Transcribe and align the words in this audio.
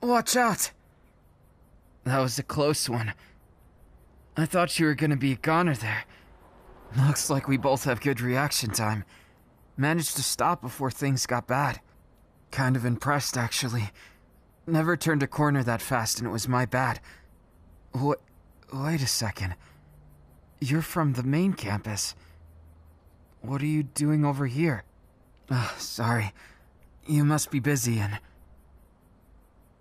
Watch 0.00 0.34
out! 0.34 0.70
That 2.04 2.20
was 2.20 2.38
a 2.38 2.42
close 2.42 2.88
one. 2.88 3.12
I 4.36 4.46
thought 4.46 4.78
you 4.78 4.86
were 4.86 4.94
gonna 4.94 5.16
be 5.16 5.32
a 5.32 5.36
goner 5.36 5.74
there. 5.74 6.04
Looks 6.96 7.28
like 7.28 7.46
we 7.46 7.58
both 7.58 7.84
have 7.84 8.00
good 8.00 8.20
reaction 8.20 8.70
time. 8.70 9.04
Managed 9.76 10.16
to 10.16 10.22
stop 10.22 10.62
before 10.62 10.90
things 10.90 11.26
got 11.26 11.46
bad. 11.46 11.80
Kind 12.50 12.76
of 12.76 12.84
impressed, 12.84 13.36
actually. 13.36 13.90
Never 14.66 14.96
turned 14.96 15.22
a 15.22 15.26
corner 15.26 15.62
that 15.62 15.82
fast, 15.82 16.18
and 16.18 16.26
it 16.26 16.32
was 16.32 16.48
my 16.48 16.64
bad. 16.64 17.00
What? 17.92 18.20
Wait 18.72 19.02
a 19.02 19.06
second. 19.06 19.54
You're 20.60 20.82
from 20.82 21.12
the 21.12 21.22
main 21.22 21.52
campus. 21.52 22.14
What 23.40 23.62
are 23.62 23.66
you 23.66 23.82
doing 23.82 24.24
over 24.24 24.46
here? 24.46 24.84
Uh, 25.50 25.68
sorry. 25.76 26.32
You 27.06 27.24
must 27.24 27.50
be 27.50 27.60
busy 27.60 27.98
and. 27.98 28.18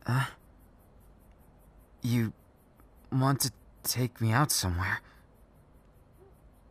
Huh? 0.06 0.26
You 2.02 2.34
want 3.12 3.42
to 3.42 3.52
take 3.84 4.22
me 4.22 4.32
out 4.32 4.52
somewhere? 4.52 5.02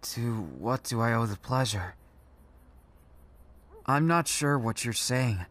To 0.03 0.41
what 0.59 0.85
do 0.85 1.01
I 1.01 1.13
owe 1.13 1.27
the 1.27 1.37
pleasure? 1.37 1.95
I'm 3.87 4.07
not 4.07 4.29
sure 4.29 4.59
what 4.59 4.85
you're 4.85 4.93
saying, 4.93 5.47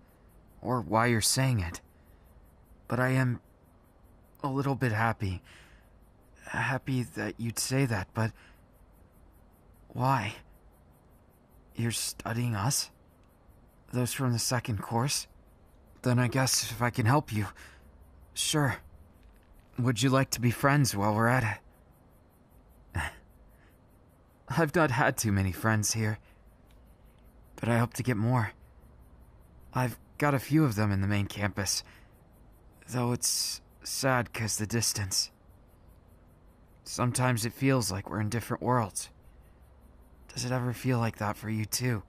or 0.61 0.81
why 0.81 1.07
you're 1.07 1.21
saying 1.21 1.59
it, 1.59 1.81
but 2.87 2.99
I 2.99 3.09
am 3.09 3.39
a 4.43 4.47
little 4.47 4.75
bit 4.75 4.91
happy. 4.91 5.41
Happy 6.45 7.03
that 7.03 7.35
you'd 7.39 7.59
say 7.59 7.85
that, 7.85 8.07
but. 8.13 8.31
Why? 9.89 10.35
You're 11.75 11.91
studying 11.91 12.55
us? 12.55 12.91
Those 13.91 14.13
from 14.13 14.33
the 14.33 14.39
second 14.39 14.81
course? 14.81 15.27
Then 16.01 16.19
I 16.19 16.27
guess 16.27 16.71
if 16.71 16.81
I 16.81 16.89
can 16.89 17.05
help 17.05 17.33
you. 17.33 17.47
Sure. 18.33 18.77
Would 19.79 20.01
you 20.01 20.09
like 20.09 20.29
to 20.31 20.41
be 20.41 20.51
friends 20.51 20.95
while 20.95 21.13
we're 21.13 21.27
at 21.27 21.61
it? 22.95 23.01
I've 24.49 24.75
not 24.75 24.91
had 24.91 25.17
too 25.17 25.31
many 25.31 25.51
friends 25.51 25.93
here, 25.93 26.19
but 27.55 27.69
I 27.69 27.77
hope 27.77 27.93
to 27.93 28.03
get 28.03 28.17
more. 28.17 28.51
I've 29.73 29.97
got 30.17 30.33
a 30.33 30.39
few 30.39 30.63
of 30.63 30.75
them 30.75 30.91
in 30.91 31.01
the 31.01 31.07
main 31.07 31.27
campus, 31.27 31.83
though 32.89 33.11
it's 33.11 33.61
sad 33.83 34.31
because 34.31 34.57
the 34.57 34.65
distance. 34.65 35.31
Sometimes 36.83 37.45
it 37.45 37.53
feels 37.53 37.91
like 37.91 38.09
we're 38.09 38.21
in 38.21 38.29
different 38.29 38.63
worlds. 38.63 39.09
Does 40.33 40.45
it 40.45 40.51
ever 40.51 40.73
feel 40.73 40.99
like 40.99 41.17
that 41.17 41.37
for 41.37 41.49
you 41.49 41.65
too? 41.65 42.03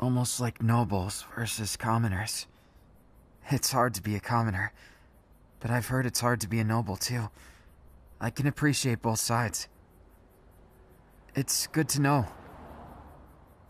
Almost 0.00 0.40
like 0.40 0.62
nobles 0.62 1.24
versus 1.34 1.76
commoners. 1.76 2.46
It's 3.50 3.72
hard 3.72 3.94
to 3.94 4.02
be 4.02 4.16
a 4.16 4.20
commoner, 4.20 4.72
but 5.60 5.70
I've 5.70 5.88
heard 5.88 6.06
it's 6.06 6.20
hard 6.20 6.40
to 6.40 6.48
be 6.48 6.60
a 6.60 6.64
noble 6.64 6.96
too. 6.96 7.30
I 8.20 8.30
can 8.30 8.46
appreciate 8.46 9.02
both 9.02 9.18
sides. 9.18 9.68
It's 11.34 11.66
good 11.66 11.88
to 11.90 12.00
know 12.00 12.26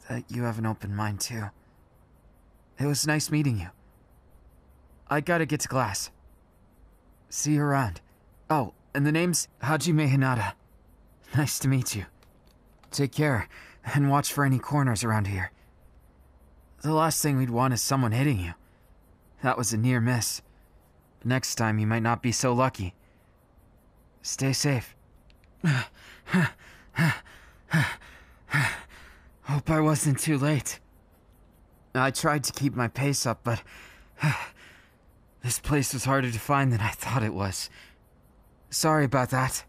that 0.08 0.24
you 0.30 0.42
have 0.44 0.58
an 0.58 0.66
open 0.66 0.94
mind 0.94 1.20
too. 1.20 1.44
It 2.78 2.86
was 2.86 3.06
nice 3.06 3.30
meeting 3.30 3.58
you. 3.58 3.68
I 5.08 5.20
gotta 5.20 5.46
get 5.46 5.60
to 5.60 5.68
class. 5.68 6.10
See 7.28 7.54
you 7.54 7.62
around. 7.62 8.00
Oh, 8.48 8.74
and 8.94 9.06
the 9.06 9.12
name's 9.12 9.48
Hajime 9.62 10.08
Hinata. 10.08 10.52
Nice 11.36 11.58
to 11.60 11.68
meet 11.68 11.96
you. 11.96 12.06
Take 12.92 13.10
care, 13.10 13.48
and 13.92 14.08
watch 14.08 14.32
for 14.32 14.44
any 14.44 14.58
corners 14.60 15.02
around 15.02 15.26
here. 15.26 15.50
The 16.82 16.92
last 16.92 17.20
thing 17.22 17.36
we'd 17.36 17.50
want 17.50 17.74
is 17.74 17.82
someone 17.82 18.12
hitting 18.12 18.38
you. 18.38 18.52
That 19.44 19.58
was 19.58 19.74
a 19.74 19.76
near 19.76 20.00
miss. 20.00 20.40
Next 21.22 21.56
time 21.56 21.78
you 21.78 21.86
might 21.86 22.02
not 22.02 22.22
be 22.22 22.32
so 22.32 22.54
lucky. 22.54 22.94
Stay 24.22 24.54
safe. 24.54 24.96
Hope 29.42 29.68
I 29.68 29.80
wasn't 29.80 30.18
too 30.18 30.38
late. 30.38 30.80
I 31.94 32.10
tried 32.10 32.42
to 32.44 32.54
keep 32.54 32.74
my 32.74 32.88
pace 32.88 33.26
up, 33.26 33.40
but 33.44 33.62
this 35.42 35.58
place 35.58 35.92
was 35.92 36.06
harder 36.06 36.30
to 36.30 36.38
find 36.40 36.72
than 36.72 36.80
I 36.80 36.92
thought 36.92 37.22
it 37.22 37.34
was. 37.34 37.68
Sorry 38.70 39.04
about 39.04 39.28
that. 39.28 39.62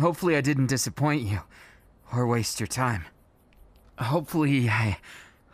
Hopefully, 0.00 0.34
I 0.34 0.40
didn't 0.40 0.68
disappoint 0.68 1.24
you 1.24 1.40
or 2.10 2.26
waste 2.26 2.58
your 2.58 2.68
time. 2.68 3.04
Hopefully, 3.98 4.70
I 4.70 4.96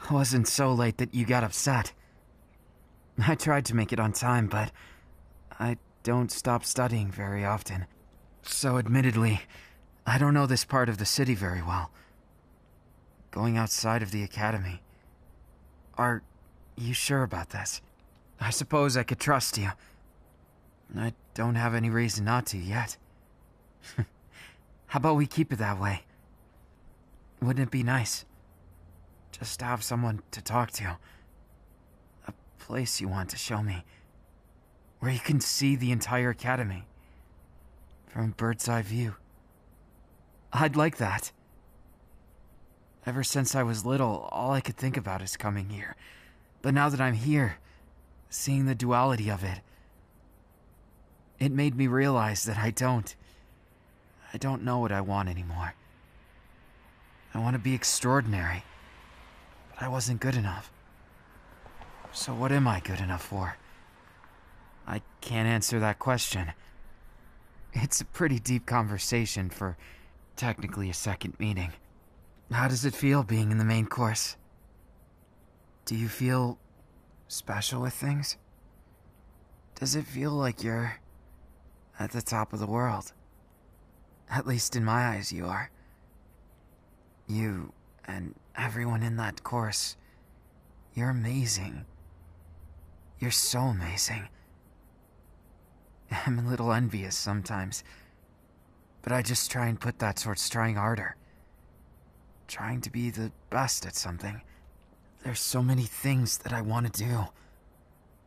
wasn't 0.08 0.46
so 0.46 0.72
late 0.72 0.98
that 0.98 1.16
you 1.16 1.26
got 1.26 1.42
upset. 1.42 1.92
I 3.26 3.34
tried 3.34 3.64
to 3.66 3.76
make 3.76 3.92
it 3.92 4.00
on 4.00 4.12
time, 4.12 4.46
but 4.46 4.70
I 5.58 5.78
don't 6.02 6.30
stop 6.30 6.64
studying 6.64 7.10
very 7.10 7.44
often. 7.44 7.86
So, 8.42 8.78
admittedly, 8.78 9.42
I 10.06 10.18
don't 10.18 10.34
know 10.34 10.46
this 10.46 10.64
part 10.64 10.88
of 10.88 10.98
the 10.98 11.06
city 11.06 11.34
very 11.34 11.62
well. 11.62 11.90
Going 13.30 13.56
outside 13.56 14.02
of 14.02 14.12
the 14.12 14.22
academy. 14.22 14.82
Are 15.98 16.22
you 16.76 16.94
sure 16.94 17.22
about 17.22 17.50
this? 17.50 17.80
I 18.40 18.50
suppose 18.50 18.96
I 18.96 19.02
could 19.02 19.18
trust 19.18 19.58
you. 19.58 19.70
I 20.96 21.14
don't 21.34 21.56
have 21.56 21.74
any 21.74 21.90
reason 21.90 22.24
not 22.24 22.46
to 22.46 22.58
yet. 22.58 22.96
How 24.86 24.98
about 24.98 25.16
we 25.16 25.26
keep 25.26 25.52
it 25.52 25.56
that 25.56 25.80
way? 25.80 26.02
Wouldn't 27.40 27.66
it 27.66 27.70
be 27.70 27.82
nice? 27.82 28.24
Just 29.32 29.58
to 29.58 29.64
have 29.64 29.82
someone 29.82 30.22
to 30.30 30.42
talk 30.42 30.70
to. 30.72 30.98
Place 32.66 33.00
you 33.00 33.06
want 33.06 33.30
to 33.30 33.36
show 33.36 33.62
me. 33.62 33.84
Where 34.98 35.12
you 35.12 35.20
can 35.20 35.38
see 35.38 35.76
the 35.76 35.92
entire 35.92 36.30
academy. 36.30 36.82
From 38.08 38.32
bird's 38.32 38.68
eye 38.68 38.82
view. 38.82 39.14
I'd 40.52 40.74
like 40.74 40.96
that. 40.96 41.30
Ever 43.06 43.22
since 43.22 43.54
I 43.54 43.62
was 43.62 43.86
little, 43.86 44.28
all 44.32 44.50
I 44.50 44.60
could 44.60 44.76
think 44.76 44.96
about 44.96 45.22
is 45.22 45.36
coming 45.36 45.68
here. 45.68 45.94
But 46.60 46.74
now 46.74 46.88
that 46.88 47.00
I'm 47.00 47.14
here, 47.14 47.58
seeing 48.30 48.66
the 48.66 48.74
duality 48.74 49.30
of 49.30 49.44
it, 49.44 49.60
it 51.38 51.52
made 51.52 51.76
me 51.76 51.86
realize 51.86 52.42
that 52.46 52.58
I 52.58 52.72
don't. 52.72 53.14
I 54.34 54.38
don't 54.38 54.64
know 54.64 54.78
what 54.78 54.90
I 54.90 55.02
want 55.02 55.28
anymore. 55.28 55.74
I 57.32 57.38
want 57.38 57.54
to 57.54 57.60
be 57.60 57.74
extraordinary, 57.74 58.64
but 59.72 59.84
I 59.84 59.88
wasn't 59.88 60.18
good 60.18 60.34
enough. 60.34 60.72
So, 62.16 62.32
what 62.32 62.50
am 62.50 62.66
I 62.66 62.80
good 62.80 62.98
enough 63.00 63.22
for? 63.22 63.58
I 64.86 65.02
can't 65.20 65.46
answer 65.46 65.78
that 65.80 65.98
question. 65.98 66.52
It's 67.74 68.00
a 68.00 68.06
pretty 68.06 68.38
deep 68.38 68.64
conversation 68.64 69.50
for 69.50 69.76
technically 70.34 70.88
a 70.88 70.94
second 70.94 71.38
meeting. 71.38 71.74
How 72.50 72.68
does 72.68 72.86
it 72.86 72.94
feel 72.94 73.22
being 73.22 73.52
in 73.52 73.58
the 73.58 73.66
main 73.66 73.84
course? 73.84 74.38
Do 75.84 75.94
you 75.94 76.08
feel 76.08 76.58
special 77.28 77.82
with 77.82 77.92
things? 77.92 78.38
Does 79.78 79.94
it 79.94 80.06
feel 80.06 80.30
like 80.30 80.64
you're 80.64 80.98
at 81.98 82.12
the 82.12 82.22
top 82.22 82.54
of 82.54 82.60
the 82.60 82.66
world? 82.66 83.12
At 84.30 84.46
least 84.46 84.74
in 84.74 84.86
my 84.86 85.06
eyes, 85.08 85.32
you 85.32 85.44
are. 85.44 85.70
You 87.28 87.74
and 88.06 88.34
everyone 88.56 89.02
in 89.02 89.18
that 89.18 89.44
course, 89.44 89.98
you're 90.94 91.10
amazing. 91.10 91.84
You're 93.18 93.30
so 93.30 93.60
amazing. 93.60 94.28
I'm 96.26 96.38
a 96.38 96.48
little 96.48 96.72
envious 96.72 97.16
sometimes, 97.16 97.82
but 99.02 99.12
I 99.12 99.22
just 99.22 99.50
try 99.50 99.66
and 99.66 99.80
put 99.80 99.98
that 99.98 100.16
towards 100.16 100.48
trying 100.48 100.76
harder 100.76 101.16
trying 102.46 102.80
to 102.82 102.90
be 102.90 103.10
the 103.10 103.32
best 103.50 103.86
at 103.86 103.94
something. 103.94 104.42
There's 105.24 105.40
so 105.40 105.62
many 105.62 105.82
things 105.82 106.38
that 106.38 106.52
I 106.52 106.60
want 106.60 106.92
to 106.92 107.04
do. 107.04 107.26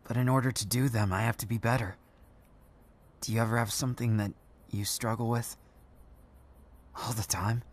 But 0.07 0.17
in 0.17 0.27
order 0.27 0.51
to 0.51 0.65
do 0.65 0.89
them, 0.89 1.13
I 1.13 1.21
have 1.21 1.37
to 1.37 1.47
be 1.47 1.57
better. 1.57 1.95
Do 3.21 3.31
you 3.31 3.41
ever 3.41 3.57
have 3.57 3.71
something 3.71 4.17
that 4.17 4.31
you 4.71 4.85
struggle 4.85 5.29
with? 5.29 5.55
All 6.95 7.13
the 7.13 7.23
time? 7.23 7.63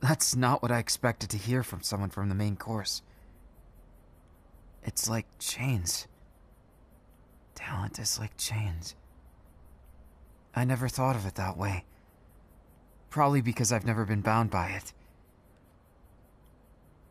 That's 0.00 0.34
not 0.34 0.62
what 0.62 0.72
I 0.72 0.78
expected 0.78 1.30
to 1.30 1.38
hear 1.38 1.62
from 1.62 1.82
someone 1.82 2.10
from 2.10 2.28
the 2.28 2.34
main 2.34 2.56
course. 2.56 3.02
It's 4.82 5.08
like 5.08 5.26
chains. 5.38 6.06
Talent 7.54 7.98
is 7.98 8.18
like 8.18 8.36
chains. 8.36 8.94
I 10.54 10.64
never 10.64 10.88
thought 10.88 11.16
of 11.16 11.26
it 11.26 11.34
that 11.36 11.56
way. 11.56 11.84
Probably 13.10 13.40
because 13.40 13.72
I've 13.72 13.86
never 13.86 14.04
been 14.04 14.22
bound 14.22 14.50
by 14.50 14.68
it. 14.68 14.92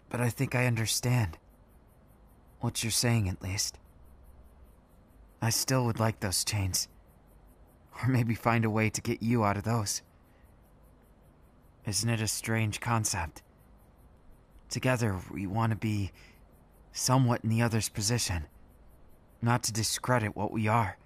But 0.09 0.21
I 0.21 0.29
think 0.29 0.55
I 0.55 0.65
understand. 0.65 1.37
What 2.59 2.83
you're 2.83 2.91
saying, 2.91 3.29
at 3.29 3.41
least. 3.41 3.77
I 5.41 5.49
still 5.49 5.85
would 5.85 5.99
like 5.99 6.19
those 6.19 6.43
chains. 6.43 6.87
Or 8.01 8.09
maybe 8.09 8.33
find 8.33 8.65
a 8.65 8.69
way 8.69 8.89
to 8.89 9.01
get 9.01 9.21
you 9.21 9.43
out 9.43 9.57
of 9.57 9.63
those. 9.63 10.01
Isn't 11.85 12.09
it 12.09 12.21
a 12.21 12.27
strange 12.27 12.81
concept? 12.81 13.41
Together, 14.69 15.19
we 15.31 15.47
want 15.47 15.71
to 15.71 15.77
be 15.77 16.11
somewhat 16.91 17.43
in 17.43 17.49
the 17.49 17.61
other's 17.61 17.89
position. 17.89 18.45
Not 19.41 19.63
to 19.63 19.73
discredit 19.73 20.35
what 20.35 20.51
we 20.51 20.67
are. 20.67 20.97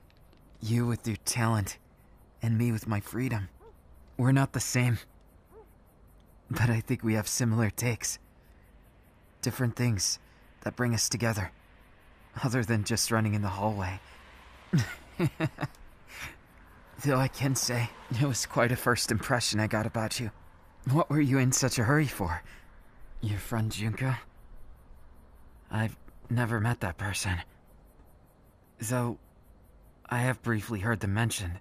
You 0.61 0.87
with 0.87 1.07
your 1.07 1.17
talent, 1.25 1.77
and 2.41 2.57
me 2.57 2.71
with 2.71 2.87
my 2.87 2.99
freedom. 2.99 3.49
We're 4.17 4.31
not 4.31 4.53
the 4.53 4.59
same. 4.59 4.99
But 6.49 6.69
I 6.69 6.81
think 6.81 7.03
we 7.03 7.13
have 7.15 7.27
similar 7.27 7.69
takes. 7.69 8.19
Different 9.41 9.75
things 9.75 10.19
that 10.61 10.75
bring 10.75 10.93
us 10.93 11.09
together. 11.09 11.51
Other 12.43 12.63
than 12.63 12.83
just 12.83 13.11
running 13.11 13.33
in 13.33 13.41
the 13.41 13.47
hallway. 13.47 13.99
Though 17.05 17.17
I 17.17 17.27
can 17.27 17.55
say, 17.55 17.89
it 18.11 18.25
was 18.25 18.45
quite 18.45 18.71
a 18.71 18.75
first 18.75 19.11
impression 19.11 19.59
I 19.59 19.67
got 19.67 19.85
about 19.85 20.19
you. 20.19 20.31
What 20.91 21.09
were 21.09 21.21
you 21.21 21.37
in 21.37 21.51
such 21.51 21.79
a 21.79 21.83
hurry 21.83 22.07
for? 22.07 22.43
Your 23.21 23.39
friend 23.39 23.71
Junko? 23.71 24.15
I've 25.73 25.97
never 26.29 26.59
met 26.59 26.81
that 26.81 26.99
person. 26.99 27.41
Though, 28.79 29.17
I 30.07 30.19
have 30.19 30.43
briefly 30.43 30.81
heard 30.81 30.99
them 30.99 31.15
mentioned 31.15 31.59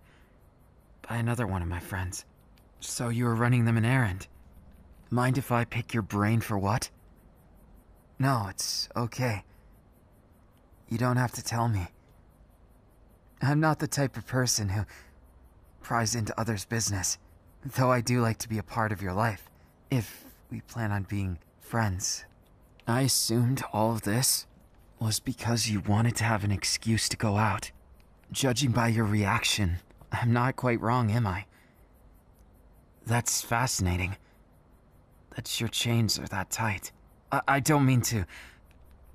by 1.09 1.17
another 1.17 1.47
one 1.47 1.62
of 1.62 1.69
my 1.69 1.81
friends. 1.81 2.26
So 2.79 3.09
you 3.09 3.25
were 3.25 3.35
running 3.35 3.64
them 3.64 3.79
an 3.79 3.87
errand. 3.87 4.26
Mind 5.11 5.38
if 5.38 5.50
I 5.50 5.64
pick 5.64 5.94
your 5.94 6.03
brain 6.03 6.43
for 6.43 6.59
what? 6.59 6.91
No, 8.19 8.49
it's 8.50 8.88
okay. 8.94 9.44
You 10.91 10.99
don't 10.99 11.17
have 11.17 11.32
to 11.32 11.43
tell 11.43 11.69
me. 11.69 11.88
I'm 13.41 13.61
not 13.61 13.79
the 13.79 13.88
type 13.88 14.19
of 14.19 14.26
person 14.26 14.69
who 14.69 14.82
pries 15.81 16.15
into 16.15 16.38
others' 16.38 16.67
business, 16.67 17.19
though 17.65 17.91
I 17.91 18.03
do 18.03 18.20
like 18.20 18.38
to 18.38 18.49
be 18.49 18.58
a 18.58 18.62
part 18.62 18.93
of 18.93 19.00
your 19.00 19.15
life, 19.15 19.49
if 19.91 20.25
we 20.50 20.61
plan 20.61 20.93
on 20.93 21.05
being 21.05 21.38
friends. 21.61 22.25
I 22.87 23.02
assumed 23.02 23.62
all 23.73 23.93
of 23.93 24.02
this 24.02 24.46
was 24.99 25.20
because 25.20 25.69
you 25.69 25.81
wanted 25.81 26.17
to 26.17 26.25
have 26.25 26.44
an 26.44 26.50
excuse 26.50 27.08
to 27.08 27.17
go 27.17 27.37
out. 27.37 27.70
Judging 28.31 28.70
by 28.73 28.88
your 28.88 29.05
reaction, 29.05 29.79
I'm 30.11 30.32
not 30.32 30.56
quite 30.56 30.81
wrong, 30.81 31.11
am 31.11 31.26
I? 31.26 31.46
That's 33.06 33.43
fascinating. 33.43 34.17
That 35.37 35.61
your 35.61 35.69
chains 35.69 36.19
are 36.19 36.26
that 36.26 36.50
tight. 36.50 36.93
I, 37.31 37.40
I 37.49 37.61
don't 37.61 37.87
mean 37.87 38.02
to 38.02 38.26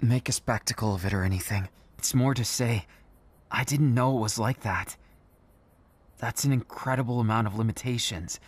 make 0.01 0.29
a 0.29 0.33
spectacle 0.33 0.93
of 0.93 1.05
it 1.05 1.13
or 1.13 1.23
anything. 1.23 1.69
It's 1.97 2.13
more 2.13 2.33
to 2.33 2.45
say, 2.45 2.85
I 3.51 3.63
didn't 3.63 3.93
know 3.93 4.17
it 4.17 4.21
was 4.21 4.37
like 4.37 4.61
that. 4.61 4.97
That's 6.17 6.43
an 6.43 6.51
incredible 6.51 7.19
amount 7.19 7.47
of 7.47 7.57
limitations. 7.57 8.39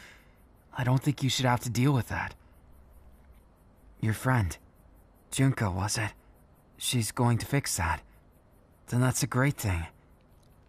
I 0.78 0.84
don't 0.84 1.02
think 1.02 1.24
you 1.24 1.30
should 1.30 1.46
have 1.46 1.62
to 1.62 1.70
deal 1.70 1.92
with 1.92 2.10
that. 2.10 2.36
Your 4.02 4.14
friend, 4.14 4.58
Junko, 5.32 5.72
was 5.72 5.98
it? 5.98 6.12
She's 6.78 7.12
going 7.12 7.38
to 7.40 7.46
fix 7.46 7.78
that. 7.78 8.02
Then 8.88 9.02
that's 9.02 9.24
a 9.24 9.28
great 9.28 9.58
thing. 9.58 9.86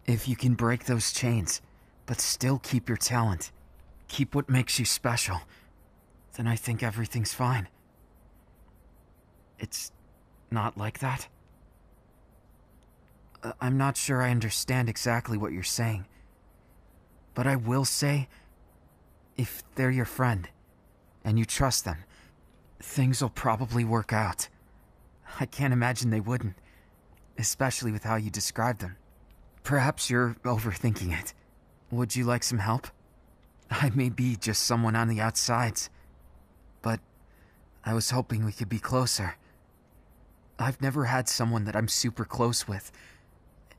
If 0.05 0.27
you 0.27 0.35
can 0.35 0.53
break 0.53 0.85
those 0.85 1.11
chains, 1.11 1.61
but 2.05 2.19
still 2.19 2.59
keep 2.59 2.87
your 2.87 2.97
talent, 2.97 3.51
keep 4.07 4.35
what 4.35 4.49
makes 4.49 4.77
you 4.77 4.85
special, 4.85 5.41
then 6.35 6.47
I 6.47 6.55
think 6.55 6.83
everything's 6.83 7.33
fine. 7.33 7.67
It's 9.59 9.91
not 10.49 10.77
like 10.77 10.99
that? 10.99 11.27
Uh, 13.43 13.53
I'm 13.61 13.77
not 13.77 13.97
sure 13.97 14.21
I 14.21 14.31
understand 14.31 14.89
exactly 14.89 15.37
what 15.37 15.51
you're 15.51 15.63
saying. 15.63 16.05
But 17.33 17.47
I 17.47 17.55
will 17.55 17.85
say, 17.85 18.27
if 19.37 19.63
they're 19.75 19.91
your 19.91 20.05
friend, 20.05 20.49
and 21.23 21.39
you 21.39 21.45
trust 21.45 21.85
them, 21.85 21.97
things 22.83 23.21
will 23.21 23.29
probably 23.29 23.83
work 23.83 24.13
out. 24.13 24.49
I 25.39 25.45
can't 25.45 25.73
imagine 25.73 26.09
they 26.09 26.19
wouldn't, 26.19 26.55
especially 27.37 27.91
with 27.91 28.03
how 28.03 28.15
you 28.15 28.29
describe 28.29 28.79
them. 28.79 28.97
Perhaps 29.63 30.09
you're 30.09 30.35
overthinking 30.43 31.17
it. 31.17 31.33
Would 31.91 32.15
you 32.15 32.23
like 32.25 32.43
some 32.43 32.59
help? 32.59 32.87
I 33.69 33.91
may 33.93 34.09
be 34.09 34.35
just 34.35 34.63
someone 34.63 34.95
on 34.95 35.07
the 35.07 35.21
outsides, 35.21 35.89
but 36.81 36.99
I 37.85 37.93
was 37.93 38.11
hoping 38.11 38.43
we 38.43 38.51
could 38.51 38.69
be 38.69 38.79
closer. 38.79 39.35
I've 40.59 40.81
never 40.81 41.05
had 41.05 41.29
someone 41.29 41.65
that 41.65 41.75
I'm 41.75 41.87
super 41.87 42.25
close 42.25 42.67
with. 42.67 42.91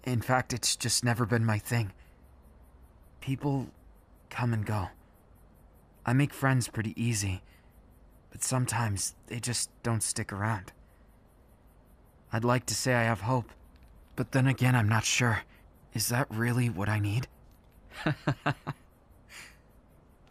In 0.05 0.21
fact, 0.21 0.53
it's 0.53 0.75
just 0.75 1.05
never 1.05 1.27
been 1.27 1.45
my 1.45 1.59
thing. 1.59 1.93
People 3.21 3.69
come 4.31 4.53
and 4.53 4.67
go. 4.67 4.89
I 6.05 6.13
make 6.13 6.35
friends 6.35 6.69
pretty 6.69 7.01
easy, 7.01 7.43
but 8.33 8.43
sometimes 8.43 9.15
they 9.27 9.39
just 9.39 9.71
don't 9.83 10.03
stick 10.03 10.33
around. 10.33 10.73
I'd 12.33 12.45
like 12.45 12.65
to 12.67 12.75
say 12.75 12.95
I 12.95 13.05
have 13.05 13.21
hope, 13.21 13.51
but 14.17 14.33
then 14.33 14.47
again, 14.47 14.75
I'm 14.75 14.89
not 14.89 15.05
sure. 15.05 15.43
Is 15.93 16.09
that 16.09 16.27
really 16.31 16.71
what 16.71 16.89
I 16.89 16.99
need? 16.99 17.29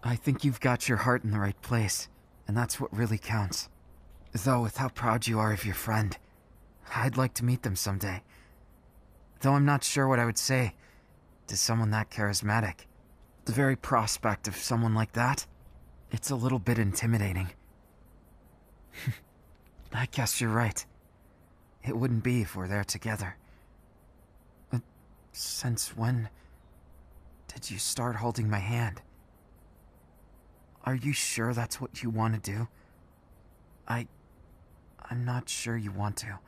I 0.03 0.15
think 0.15 0.43
you've 0.43 0.59
got 0.59 0.89
your 0.89 0.97
heart 0.97 1.23
in 1.23 1.29
the 1.29 1.39
right 1.39 1.61
place, 1.61 2.09
and 2.47 2.57
that's 2.57 2.79
what 2.79 2.91
really 2.91 3.19
counts. 3.19 3.69
Though, 4.33 4.63
with 4.63 4.77
how 4.77 4.89
proud 4.89 5.27
you 5.27 5.37
are 5.37 5.53
of 5.53 5.63
your 5.63 5.75
friend, 5.75 6.17
I'd 6.95 7.17
like 7.17 7.35
to 7.35 7.45
meet 7.45 7.61
them 7.61 7.75
someday. 7.75 8.23
Though 9.41 9.53
I'm 9.53 9.65
not 9.65 9.83
sure 9.83 10.07
what 10.07 10.19
I 10.19 10.25
would 10.25 10.39
say 10.39 10.73
to 11.47 11.55
someone 11.55 11.91
that 11.91 12.09
charismatic. 12.09 12.85
The 13.45 13.51
very 13.51 13.75
prospect 13.75 14.47
of 14.47 14.55
someone 14.55 14.95
like 14.95 15.11
that, 15.13 15.45
it's 16.11 16.31
a 16.31 16.35
little 16.35 16.59
bit 16.59 16.79
intimidating. 16.79 17.49
I 19.93 20.07
guess 20.11 20.39
you're 20.39 20.49
right. 20.49 20.85
It 21.83 21.97
wouldn't 21.97 22.23
be 22.23 22.41
if 22.41 22.55
we're 22.55 22.67
there 22.67 22.83
together. 22.83 23.35
But 24.69 24.81
since 25.31 25.95
when 25.97 26.29
did 27.53 27.69
you 27.69 27.77
start 27.77 28.17
holding 28.17 28.49
my 28.49 28.59
hand? 28.59 29.01
Are 30.83 30.95
you 30.95 31.13
sure 31.13 31.53
that's 31.53 31.79
what 31.79 32.01
you 32.01 32.09
want 32.09 32.41
to 32.41 32.51
do? 32.51 32.67
I. 33.87 34.07
I'm 35.09 35.25
not 35.25 35.49
sure 35.49 35.75
you 35.75 35.91
want 35.91 36.17
to. 36.17 36.39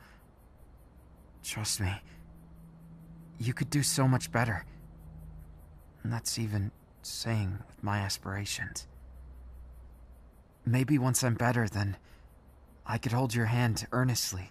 Trust 1.42 1.80
me. 1.80 1.92
You 3.38 3.52
could 3.52 3.68
do 3.68 3.82
so 3.82 4.08
much 4.08 4.32
better. 4.32 4.64
And 6.02 6.12
that's 6.12 6.38
even 6.38 6.70
saying 7.02 7.58
with 7.66 7.82
my 7.82 7.98
aspirations. 7.98 8.86
Maybe 10.64 10.96
once 10.96 11.22
I'm 11.22 11.34
better, 11.34 11.68
then 11.68 11.98
I 12.86 12.98
could 12.98 13.12
hold 13.12 13.34
your 13.34 13.46
hand 13.46 13.86
earnestly. 13.92 14.50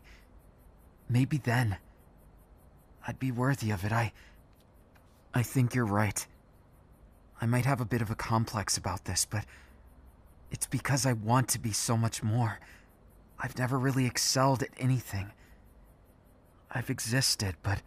Maybe 1.10 1.38
then 1.38 1.78
I'd 3.08 3.20
be 3.20 3.32
worthy 3.32 3.72
of 3.72 3.84
it. 3.84 3.92
I. 3.92 4.14
I 5.34 5.42
think 5.42 5.74
you're 5.74 5.86
right. 5.86 6.26
I 7.42 7.46
might 7.46 7.66
have 7.66 7.82
a 7.82 7.86
bit 7.86 8.02
of 8.02 8.12
a 8.12 8.16
complex 8.16 8.78
about 8.78 9.06
this, 9.06 9.26
but 9.26 9.46
it's 10.52 10.68
because 10.68 11.06
I 11.06 11.14
want 11.14 11.50
to 11.50 11.60
be 11.60 11.72
so 11.72 11.98
much 11.98 12.22
more. 12.22 12.60
I've 13.40 13.58
never 13.58 13.78
really 13.78 14.06
excelled 14.06 14.62
at 14.62 14.70
anything. 14.78 15.32
I've 16.72 16.90
existed, 16.90 17.56
but 17.64 17.82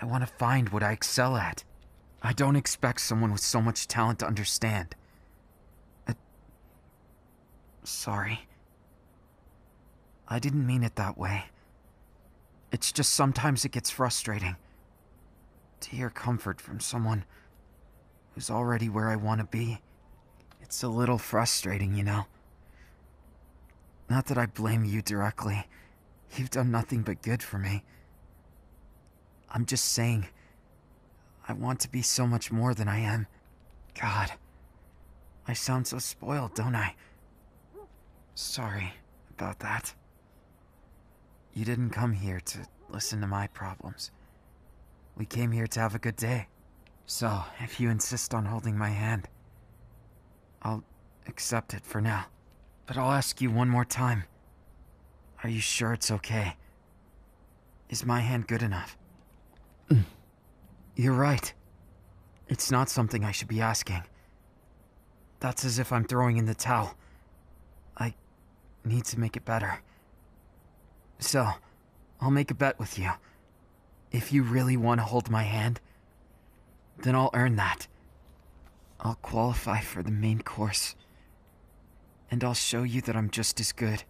I 0.00 0.04
want 0.04 0.26
to 0.26 0.32
find 0.34 0.68
what 0.68 0.82
I 0.82 0.92
excel 0.92 1.36
at. 1.36 1.64
I 2.22 2.32
don't 2.32 2.56
expect 2.56 3.00
someone 3.00 3.32
with 3.32 3.40
so 3.40 3.60
much 3.60 3.88
talent 3.88 4.20
to 4.20 4.26
understand. 4.26 4.94
Uh, 6.06 6.14
sorry. 7.82 8.46
I 10.28 10.38
didn't 10.38 10.66
mean 10.66 10.82
it 10.82 10.96
that 10.96 11.18
way. 11.18 11.44
It's 12.72 12.92
just 12.92 13.12
sometimes 13.12 13.64
it 13.64 13.72
gets 13.72 13.90
frustrating 13.90 14.56
to 15.80 15.90
hear 15.90 16.10
comfort 16.10 16.60
from 16.60 16.80
someone 16.80 17.24
who's 18.34 18.50
already 18.50 18.88
where 18.88 19.08
I 19.08 19.16
want 19.16 19.40
to 19.40 19.46
be. 19.46 19.80
It's 20.60 20.82
a 20.82 20.88
little 20.88 21.18
frustrating, 21.18 21.94
you 21.94 22.02
know. 22.02 22.26
Not 24.08 24.26
that 24.26 24.38
I 24.38 24.46
blame 24.46 24.84
you 24.84 25.02
directly. 25.02 25.66
You've 26.36 26.50
done 26.50 26.70
nothing 26.70 27.02
but 27.02 27.22
good 27.22 27.42
for 27.42 27.58
me. 27.58 27.84
I'm 29.50 29.66
just 29.66 29.84
saying, 29.84 30.26
I 31.48 31.52
want 31.52 31.80
to 31.80 31.90
be 31.90 32.02
so 32.02 32.26
much 32.26 32.50
more 32.50 32.74
than 32.74 32.88
I 32.88 32.98
am. 32.98 33.26
God, 34.00 34.32
I 35.46 35.52
sound 35.52 35.86
so 35.86 35.98
spoiled, 35.98 36.54
don't 36.54 36.74
I? 36.74 36.96
Sorry 38.34 38.94
about 39.30 39.60
that. 39.60 39.94
You 41.54 41.64
didn't 41.64 41.90
come 41.90 42.12
here 42.12 42.40
to 42.40 42.58
listen 42.90 43.20
to 43.20 43.28
my 43.28 43.46
problems. 43.46 44.10
We 45.16 45.24
came 45.24 45.52
here 45.52 45.68
to 45.68 45.80
have 45.80 45.94
a 45.94 46.00
good 46.00 46.16
day. 46.16 46.48
So, 47.06 47.42
if 47.60 47.78
you 47.78 47.90
insist 47.90 48.34
on 48.34 48.46
holding 48.46 48.76
my 48.76 48.88
hand, 48.88 49.28
I'll 50.62 50.82
accept 51.28 51.72
it 51.72 51.86
for 51.86 52.00
now. 52.00 52.26
But 52.86 52.96
I'll 52.96 53.12
ask 53.12 53.40
you 53.40 53.52
one 53.52 53.68
more 53.68 53.84
time. 53.84 54.24
Are 55.44 55.48
you 55.48 55.60
sure 55.60 55.92
it's 55.92 56.10
okay? 56.10 56.56
Is 57.88 58.04
my 58.04 58.20
hand 58.20 58.48
good 58.48 58.62
enough? 58.62 58.96
Mm. 59.90 60.04
You're 60.96 61.14
right. 61.14 61.52
It's 62.48 62.70
not 62.70 62.88
something 62.88 63.24
I 63.24 63.30
should 63.30 63.48
be 63.48 63.60
asking. 63.60 64.02
That's 65.38 65.64
as 65.64 65.78
if 65.78 65.92
I'm 65.92 66.04
throwing 66.04 66.36
in 66.36 66.46
the 66.46 66.54
towel. 66.54 66.96
I 67.96 68.14
need 68.84 69.04
to 69.06 69.20
make 69.20 69.36
it 69.36 69.44
better. 69.44 69.80
So, 71.18 71.48
I'll 72.20 72.30
make 72.30 72.50
a 72.50 72.54
bet 72.54 72.78
with 72.78 72.98
you. 72.98 73.10
If 74.10 74.32
you 74.32 74.42
really 74.42 74.76
want 74.76 75.00
to 75.00 75.04
hold 75.04 75.30
my 75.30 75.42
hand, 75.42 75.80
then 76.98 77.14
I'll 77.14 77.30
earn 77.34 77.56
that. 77.56 77.86
I'll 79.00 79.16
qualify 79.16 79.80
for 79.80 80.02
the 80.02 80.10
main 80.10 80.40
course. 80.40 80.94
And 82.30 82.42
I'll 82.42 82.54
show 82.54 82.82
you 82.82 83.00
that 83.02 83.16
I'm 83.16 83.30
just 83.30 83.60
as 83.60 83.72
good 83.72 84.04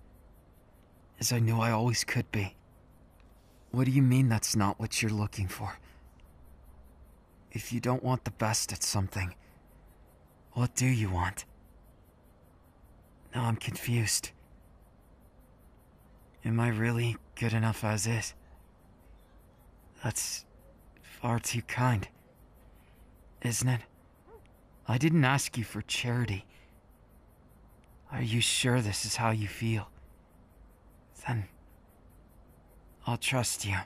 as 1.18 1.32
I 1.32 1.38
knew 1.38 1.58
I 1.58 1.70
always 1.70 2.04
could 2.04 2.30
be. 2.30 2.54
What 3.70 3.86
do 3.86 3.90
you 3.90 4.02
mean 4.02 4.28
that's 4.28 4.54
not 4.54 4.78
what 4.78 5.02
you're 5.02 5.10
looking 5.10 5.48
for? 5.48 5.78
If 7.50 7.72
you 7.72 7.80
don't 7.80 8.04
want 8.04 8.24
the 8.24 8.30
best 8.30 8.72
at 8.72 8.82
something, 8.82 9.34
what 10.52 10.74
do 10.74 10.86
you 10.86 11.10
want? 11.10 11.44
Now 13.34 13.44
I'm 13.46 13.56
confused. 13.56 14.30
Am 16.44 16.60
I 16.60 16.68
really 16.68 17.16
good 17.36 17.54
enough 17.54 17.84
as 17.84 18.06
is? 18.06 18.34
That's 20.02 20.44
far 21.02 21.38
too 21.40 21.62
kind, 21.62 22.06
isn't 23.42 23.68
it? 23.68 23.80
I 24.86 24.98
didn't 24.98 25.24
ask 25.24 25.56
you 25.56 25.64
for 25.64 25.80
charity. 25.80 26.44
Are 28.12 28.22
you 28.22 28.42
sure 28.42 28.82
this 28.82 29.06
is 29.06 29.16
how 29.16 29.30
you 29.30 29.48
feel? 29.48 29.88
Then 31.26 31.44
I'll 33.06 33.16
trust 33.16 33.64
you. 33.64 33.78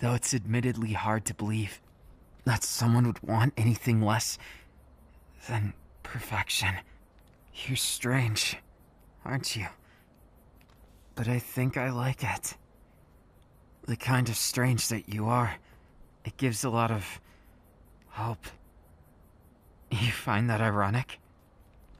Though 0.00 0.14
it's 0.14 0.34
admittedly 0.34 0.92
hard 0.92 1.24
to 1.26 1.34
believe 1.34 1.80
that 2.44 2.62
someone 2.62 3.06
would 3.06 3.22
want 3.22 3.54
anything 3.56 4.02
less 4.02 4.36
than 5.48 5.72
perfection. 6.02 6.74
You're 7.66 7.76
strange, 7.76 8.58
aren't 9.24 9.56
you? 9.56 9.68
But 11.14 11.28
I 11.28 11.38
think 11.38 11.76
I 11.76 11.90
like 11.90 12.24
it. 12.24 12.56
The 13.86 13.96
kind 13.96 14.28
of 14.28 14.36
strange 14.36 14.88
that 14.88 15.08
you 15.08 15.26
are. 15.26 15.56
It 16.24 16.36
gives 16.36 16.64
a 16.64 16.70
lot 16.70 16.90
of 16.90 17.20
hope. 18.08 18.46
You 19.90 20.10
find 20.10 20.48
that 20.50 20.60
ironic? 20.60 21.18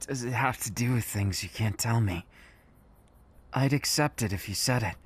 Does 0.06 0.24
it 0.24 0.32
have 0.32 0.58
to 0.62 0.70
do 0.70 0.94
with 0.94 1.04
things 1.04 1.42
you 1.42 1.48
can't 1.48 1.78
tell 1.78 2.00
me? 2.00 2.26
I'd 3.52 3.72
accept 3.72 4.22
it 4.22 4.32
if 4.32 4.48
you 4.48 4.54
said 4.54 4.82
it. 4.82 4.96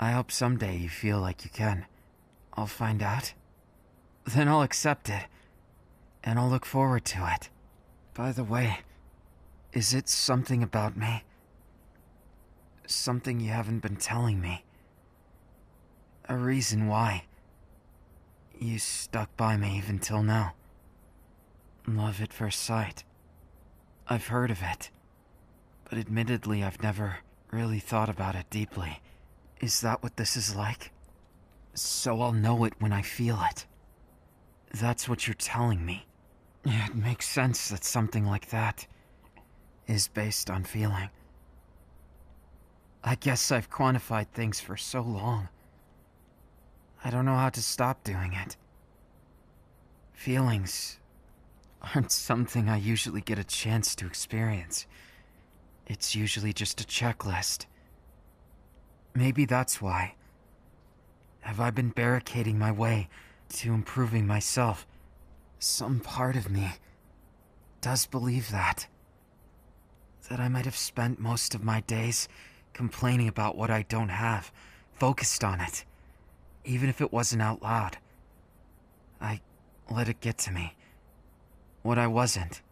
I 0.00 0.12
hope 0.12 0.30
someday 0.30 0.76
you 0.76 0.88
feel 0.88 1.20
like 1.20 1.44
you 1.44 1.50
can. 1.50 1.86
I'll 2.54 2.66
find 2.66 3.02
out. 3.02 3.34
Then 4.24 4.48
I'll 4.48 4.62
accept 4.62 5.08
it. 5.10 5.26
And 6.24 6.38
I'll 6.38 6.48
look 6.48 6.64
forward 6.64 7.04
to 7.06 7.28
it. 7.34 7.50
By 8.14 8.32
the 8.32 8.44
way, 8.44 8.78
is 9.72 9.94
it 9.94 10.08
something 10.08 10.62
about 10.62 10.96
me? 10.96 11.22
Something 12.90 13.38
you 13.38 13.50
haven't 13.50 13.80
been 13.80 13.96
telling 13.96 14.40
me? 14.40 14.64
A 16.26 16.38
reason 16.38 16.88
why? 16.88 17.24
You 18.58 18.78
stuck 18.78 19.36
by 19.36 19.58
me 19.58 19.76
even 19.76 19.98
till 19.98 20.22
now. 20.22 20.54
Love 21.86 22.22
at 22.22 22.32
first 22.32 22.62
sight. 22.62 23.04
I've 24.08 24.28
heard 24.28 24.50
of 24.50 24.62
it, 24.62 24.88
but 25.84 25.98
admittedly, 25.98 26.64
I've 26.64 26.82
never 26.82 27.18
really 27.50 27.78
thought 27.78 28.08
about 28.08 28.34
it 28.34 28.48
deeply. 28.48 29.02
Is 29.60 29.82
that 29.82 30.02
what 30.02 30.16
this 30.16 30.34
is 30.34 30.56
like? 30.56 30.90
So 31.74 32.22
I'll 32.22 32.32
know 32.32 32.64
it 32.64 32.72
when 32.78 32.94
I 32.94 33.02
feel 33.02 33.38
it. 33.50 33.66
That's 34.72 35.06
what 35.06 35.26
you're 35.26 35.34
telling 35.34 35.84
me. 35.84 36.06
It 36.64 36.94
makes 36.94 37.28
sense 37.28 37.68
that 37.68 37.84
something 37.84 38.24
like 38.24 38.48
that 38.48 38.86
is 39.86 40.08
based 40.08 40.48
on 40.48 40.64
feeling. 40.64 41.10
I 43.04 43.14
guess 43.14 43.52
I've 43.52 43.70
quantified 43.70 44.28
things 44.28 44.60
for 44.60 44.76
so 44.76 45.00
long. 45.02 45.48
I 47.04 47.10
don't 47.10 47.24
know 47.24 47.36
how 47.36 47.50
to 47.50 47.62
stop 47.62 48.02
doing 48.02 48.32
it. 48.32 48.56
Feelings 50.12 50.98
aren't 51.94 52.10
something 52.10 52.68
I 52.68 52.76
usually 52.76 53.20
get 53.20 53.38
a 53.38 53.44
chance 53.44 53.94
to 53.96 54.06
experience. 54.06 54.86
It's 55.86 56.14
usually 56.14 56.52
just 56.52 56.80
a 56.80 56.84
checklist. 56.84 57.66
Maybe 59.14 59.44
that's 59.44 59.80
why. 59.80 60.14
Have 61.40 61.60
I 61.60 61.70
been 61.70 61.90
barricading 61.90 62.58
my 62.58 62.72
way 62.72 63.08
to 63.50 63.72
improving 63.72 64.26
myself? 64.26 64.86
Some 65.60 66.00
part 66.00 66.36
of 66.36 66.50
me 66.50 66.72
does 67.80 68.06
believe 68.06 68.50
that. 68.50 68.86
That 70.28 70.40
I 70.40 70.48
might 70.48 70.66
have 70.66 70.76
spent 70.76 71.20
most 71.20 71.54
of 71.54 71.64
my 71.64 71.80
days 71.80 72.28
complaining 72.78 73.26
about 73.26 73.56
what 73.56 73.72
I 73.72 73.82
don't 73.82 74.08
have, 74.08 74.52
focused 74.94 75.42
on 75.42 75.60
it, 75.60 75.84
even 76.64 76.88
if 76.88 77.00
it 77.00 77.12
wasn't 77.12 77.42
out 77.42 77.60
loud. 77.60 77.98
I 79.20 79.40
let 79.90 80.08
it 80.08 80.20
get 80.20 80.38
to 80.38 80.52
me 80.52 80.76
what 81.82 81.98
I 81.98 82.06
wasn't. 82.06 82.62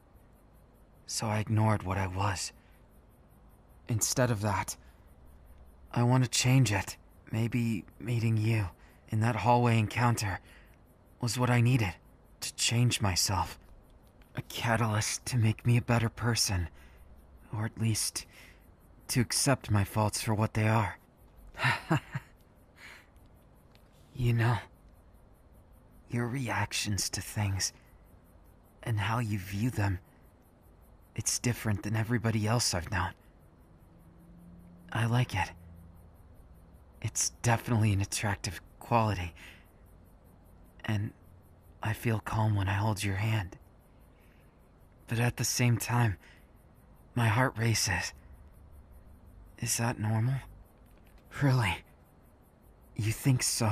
So 1.08 1.26
I 1.26 1.40
ignored 1.40 1.82
what 1.82 1.98
I 1.98 2.06
was. 2.06 2.52
Instead 3.88 4.30
of 4.30 4.42
that, 4.42 4.76
I 5.92 6.04
want 6.04 6.22
to 6.22 6.30
change 6.30 6.70
it. 6.70 6.96
Maybe 7.32 7.84
meeting 7.98 8.36
you 8.36 8.68
in 9.08 9.18
that 9.20 9.34
hallway 9.34 9.76
encounter 9.76 10.38
was 11.20 11.36
what 11.36 11.50
I 11.50 11.60
needed 11.60 11.94
to 12.42 12.54
change 12.54 13.00
myself. 13.00 13.58
A 14.36 14.42
catalyst 14.42 15.26
to 15.26 15.36
make 15.36 15.66
me 15.66 15.76
a 15.76 15.82
better 15.82 16.08
person. 16.08 16.68
Or 17.52 17.64
at 17.64 17.80
least 17.80 18.24
to 19.08 19.20
accept 19.20 19.70
my 19.70 19.84
faults 19.84 20.20
for 20.20 20.34
what 20.34 20.54
they 20.54 20.68
are. 20.68 20.98
you 24.14 24.32
know, 24.32 24.58
your 26.10 26.26
reactions 26.26 27.10
to 27.10 27.20
things 27.20 27.72
and 28.82 28.98
how 28.98 29.18
you 29.18 29.38
view 29.38 29.70
them. 29.70 29.98
It's 31.14 31.38
different 31.38 31.82
than 31.82 31.96
everybody 31.96 32.46
else 32.46 32.74
I've 32.74 32.90
known. 32.90 33.10
I 34.92 35.06
like 35.06 35.34
it. 35.34 35.50
It's 37.02 37.30
definitely 37.42 37.92
an 37.92 38.00
attractive 38.00 38.60
quality. 38.80 39.34
And 40.84 41.12
I 41.82 41.92
feel 41.92 42.20
calm 42.20 42.54
when 42.54 42.68
I 42.68 42.74
hold 42.74 43.02
your 43.02 43.16
hand. 43.16 43.56
But 45.08 45.18
at 45.18 45.36
the 45.36 45.44
same 45.44 45.78
time, 45.78 46.16
my 47.14 47.28
heart 47.28 47.56
races. 47.56 48.12
Is 49.58 49.76
that 49.78 49.98
normal? 49.98 50.34
Really? 51.42 51.78
You 52.94 53.12
think 53.12 53.42
so? 53.42 53.70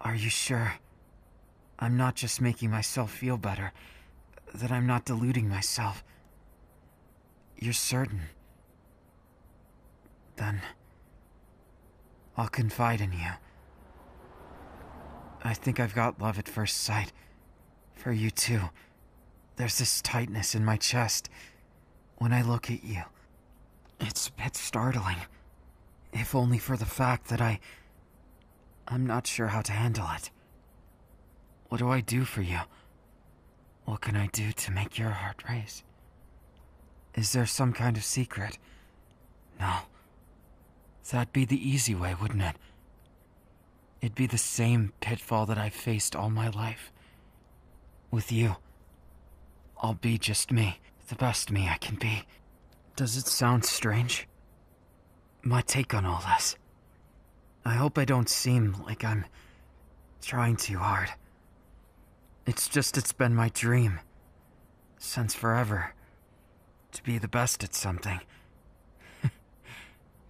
Are 0.00 0.14
you 0.14 0.30
sure? 0.30 0.74
I'm 1.78 1.96
not 1.96 2.14
just 2.14 2.40
making 2.40 2.70
myself 2.70 3.10
feel 3.10 3.36
better, 3.36 3.72
that 4.54 4.70
I'm 4.70 4.86
not 4.86 5.04
deluding 5.04 5.48
myself. 5.48 6.04
You're 7.58 7.72
certain. 7.72 8.22
Then 10.36 10.62
I'll 12.36 12.48
confide 12.48 13.00
in 13.00 13.12
you. 13.12 13.32
I 15.42 15.54
think 15.54 15.80
I've 15.80 15.94
got 15.94 16.20
love 16.20 16.38
at 16.38 16.48
first 16.48 16.78
sight. 16.78 17.12
For 17.94 18.12
you 18.12 18.30
too. 18.30 18.70
There's 19.56 19.78
this 19.78 20.00
tightness 20.00 20.54
in 20.54 20.64
my 20.64 20.78
chest 20.78 21.28
when 22.16 22.32
I 22.32 22.40
look 22.40 22.70
at 22.70 22.82
you. 22.82 23.02
It's 24.00 24.28
a 24.28 24.32
bit 24.32 24.56
startling. 24.56 25.18
If 26.12 26.34
only 26.34 26.58
for 26.58 26.76
the 26.76 26.86
fact 26.86 27.28
that 27.28 27.40
I. 27.40 27.60
I'm 28.88 29.06
not 29.06 29.26
sure 29.26 29.48
how 29.48 29.60
to 29.62 29.72
handle 29.72 30.08
it. 30.16 30.30
What 31.68 31.78
do 31.78 31.88
I 31.88 32.00
do 32.00 32.24
for 32.24 32.42
you? 32.42 32.60
What 33.84 34.00
can 34.00 34.16
I 34.16 34.26
do 34.26 34.50
to 34.52 34.72
make 34.72 34.98
your 34.98 35.10
heart 35.10 35.44
race? 35.48 35.84
Is 37.14 37.32
there 37.32 37.46
some 37.46 37.72
kind 37.72 37.96
of 37.96 38.04
secret? 38.04 38.58
No. 39.58 39.80
That'd 41.10 41.32
be 41.32 41.44
the 41.44 41.68
easy 41.68 41.94
way, 41.94 42.14
wouldn't 42.20 42.42
it? 42.42 42.56
It'd 44.00 44.14
be 44.14 44.26
the 44.26 44.38
same 44.38 44.92
pitfall 45.00 45.44
that 45.46 45.58
I've 45.58 45.74
faced 45.74 46.16
all 46.16 46.30
my 46.30 46.48
life. 46.48 46.92
With 48.10 48.32
you, 48.32 48.56
I'll 49.82 49.94
be 49.94 50.18
just 50.18 50.50
me, 50.50 50.80
the 51.08 51.16
best 51.16 51.50
me 51.50 51.68
I 51.68 51.76
can 51.76 51.96
be. 51.96 52.24
Does 53.00 53.16
it 53.16 53.26
sound 53.26 53.64
strange? 53.64 54.28
My 55.42 55.62
take 55.62 55.94
on 55.94 56.04
all 56.04 56.20
this. 56.20 56.58
I 57.64 57.72
hope 57.72 57.96
I 57.96 58.04
don't 58.04 58.28
seem 58.28 58.76
like 58.84 59.02
I'm 59.04 59.24
trying 60.20 60.56
too 60.56 60.76
hard. 60.76 61.08
It's 62.44 62.68
just 62.68 62.98
it's 62.98 63.14
been 63.14 63.34
my 63.34 63.48
dream. 63.54 64.00
Since 64.98 65.34
forever. 65.34 65.94
To 66.92 67.02
be 67.02 67.16
the 67.16 67.26
best 67.26 67.64
at 67.64 67.74
something. 67.74 68.20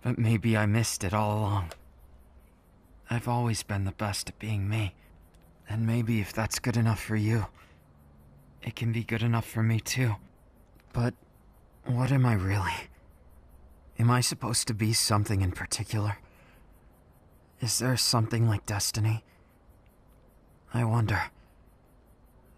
but 0.05 0.17
maybe 0.17 0.57
I 0.57 0.67
missed 0.67 1.03
it 1.03 1.13
all 1.13 1.41
along. 1.41 1.73
I've 3.11 3.27
always 3.27 3.65
been 3.65 3.85
the 3.85 3.91
best 3.91 4.29
at 4.29 4.39
being 4.39 4.69
me. 4.69 4.95
And 5.69 5.89
maybe 5.89 6.21
if 6.21 6.33
that's 6.33 6.61
good 6.61 6.77
enough 6.77 7.03
for 7.03 7.17
you, 7.17 7.47
it 8.63 8.77
can 8.77 8.93
be 8.93 9.03
good 9.03 9.25
enough 9.25 9.45
for 9.45 9.65
me 9.65 9.81
too. 9.81 10.15
But 10.93 11.15
what 11.91 12.13
am 12.13 12.27
I 12.27 12.35
really? 12.35 12.89
Am 13.99 14.11
I 14.11 14.21
supposed 14.21 14.67
to 14.69 14.75
be 14.75 14.93
something 14.93 15.43
in 15.43 15.53
particular? 15.53 16.19
Is 17.61 17.79
there 17.79 17.97
something 17.97 18.49
like 18.49 18.65
destiny? 18.65 19.25
I 20.73 20.85
wonder. 20.85 21.25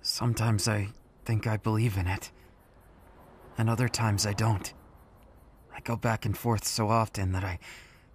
Sometimes 0.02 0.68
I 0.68 0.88
think 1.24 1.46
I 1.46 1.56
believe 1.56 1.96
in 1.96 2.06
it, 2.06 2.30
and 3.56 3.68
other 3.68 3.88
times 3.88 4.26
I 4.26 4.32
don't. 4.32 4.72
I 5.74 5.80
go 5.80 5.96
back 5.96 6.24
and 6.24 6.36
forth 6.36 6.64
so 6.64 6.88
often 6.88 7.32
that 7.32 7.44
I, 7.44 7.58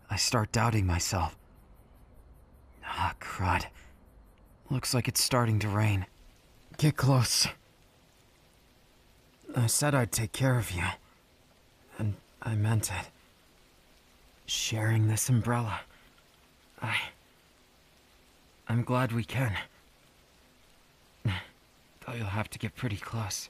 I 0.10 0.16
start 0.16 0.52
doubting 0.52 0.86
myself. 0.86 1.36
Ah, 2.86 3.16
crud. 3.20 3.66
Looks 4.70 4.94
like 4.94 5.08
it's 5.08 5.24
starting 5.24 5.60
to 5.60 5.68
rain. 5.68 6.06
Get 6.78 6.96
close. 6.96 7.48
I 9.56 9.68
said 9.68 9.96
I'd 9.96 10.12
take 10.12 10.32
care 10.32 10.60
of 10.60 10.72
you. 10.72 10.84
I 12.42 12.56
meant 12.56 12.90
it. 12.90 13.10
Sharing 14.46 15.08
this 15.08 15.30
umbrella. 15.30 15.82
I. 16.82 16.96
I'm 18.70 18.84
glad 18.84 19.12
we 19.12 19.24
can. 19.24 19.54
Though 21.26 22.14
you'll 22.14 22.28
have 22.28 22.50
to 22.52 22.60
get 22.60 22.76
pretty 22.76 22.98
close. 22.98 23.50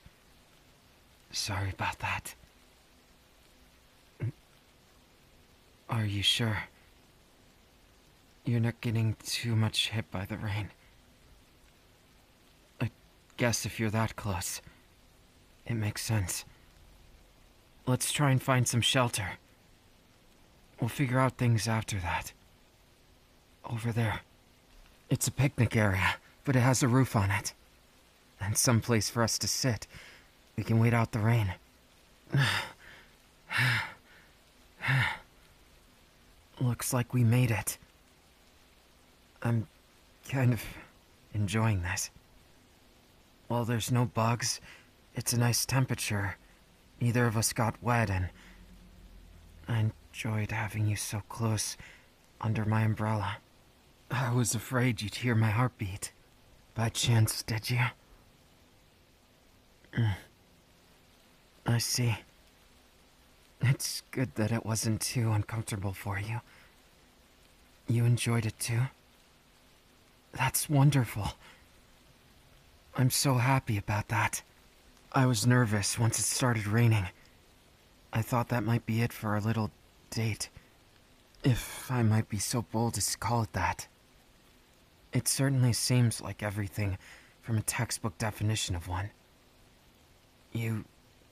Sorry 1.31 1.69
about 1.69 1.99
that. 1.99 2.33
Are 5.89 6.05
you 6.05 6.23
sure? 6.23 6.63
You're 8.45 8.59
not 8.59 8.81
getting 8.81 9.15
too 9.23 9.55
much 9.55 9.89
hit 9.89 10.09
by 10.09 10.25
the 10.25 10.37
rain. 10.37 10.69
I 12.81 12.89
guess 13.37 13.65
if 13.65 13.79
you're 13.79 13.89
that 13.89 14.15
close, 14.15 14.61
it 15.65 15.75
makes 15.75 16.01
sense. 16.01 16.45
Let's 17.87 18.11
try 18.11 18.31
and 18.31 18.43
find 18.43 18.67
some 18.67 18.81
shelter. 18.81 19.37
We'll 20.81 20.89
figure 20.89 21.19
out 21.19 21.37
things 21.37 21.69
after 21.69 21.97
that. 21.99 22.33
Over 23.63 23.93
there. 23.93 24.19
It's 25.09 25.29
a 25.29 25.31
picnic 25.31 25.77
area, 25.77 26.17
but 26.43 26.57
it 26.57 26.59
has 26.59 26.83
a 26.83 26.87
roof 26.89 27.15
on 27.15 27.31
it. 27.31 27.53
And 28.41 28.57
some 28.57 28.81
place 28.81 29.09
for 29.09 29.23
us 29.23 29.39
to 29.39 29.47
sit. 29.47 29.87
We 30.57 30.65
can 30.65 30.79
wait 30.79 30.93
out 30.93 31.13
the 31.13 31.19
rain. 31.19 31.53
Looks 36.59 36.91
like 36.91 37.13
we 37.13 37.23
made 37.23 37.51
it. 37.51 37.77
I'm 39.41 39.65
kind 40.27 40.51
of 40.51 40.61
enjoying 41.33 41.83
this. 41.83 42.09
While 43.47 43.63
there's 43.63 43.93
no 43.93 44.03
bugs, 44.05 44.59
it's 45.15 45.31
a 45.31 45.39
nice 45.39 45.65
temperature. 45.65 46.35
Neither 46.99 47.25
of 47.25 47.37
us 47.37 47.53
got 47.53 47.81
wet, 47.81 48.09
and 48.09 48.29
I 49.67 49.91
enjoyed 50.11 50.51
having 50.51 50.87
you 50.87 50.95
so 50.95 51.21
close 51.29 51.77
under 52.41 52.65
my 52.65 52.83
umbrella. 52.83 53.37
I 54.09 54.33
was 54.33 54.55
afraid 54.55 55.01
you'd 55.01 55.15
hear 55.15 55.35
my 55.35 55.49
heartbeat. 55.49 56.11
By 56.73 56.89
chance, 56.89 57.43
did 57.43 57.69
you? 57.69 57.85
Mm. 59.93 60.15
I 61.65 61.77
see. 61.79 62.17
It's 63.61 64.03
good 64.11 64.35
that 64.35 64.51
it 64.51 64.65
wasn't 64.65 65.01
too 65.01 65.31
uncomfortable 65.31 65.93
for 65.93 66.19
you. 66.19 66.41
You 67.87 68.05
enjoyed 68.05 68.45
it 68.45 68.59
too? 68.59 68.81
That's 70.33 70.69
wonderful. 70.69 71.33
I'm 72.95 73.09
so 73.09 73.35
happy 73.35 73.77
about 73.77 74.07
that. 74.09 74.41
I 75.17 75.25
was 75.25 75.47
nervous 75.47 75.97
once 75.97 76.19
it 76.19 76.25
started 76.25 76.67
raining. 76.67 77.07
I 78.13 78.21
thought 78.21 78.49
that 78.49 78.63
might 78.63 78.85
be 78.85 79.01
it 79.01 79.11
for 79.11 79.29
our 79.29 79.41
little 79.41 79.71
date. 80.11 80.49
If 81.43 81.89
I 81.89 82.03
might 82.03 82.29
be 82.29 82.37
so 82.37 82.61
bold 82.61 82.99
as 82.99 83.13
to 83.13 83.17
call 83.17 83.41
it 83.41 83.53
that. 83.53 83.87
It 85.11 85.27
certainly 85.27 85.73
seems 85.73 86.21
like 86.21 86.43
everything 86.43 86.99
from 87.41 87.57
a 87.57 87.63
textbook 87.63 88.15
definition 88.19 88.75
of 88.75 88.87
one. 88.87 89.09
You 90.51 90.85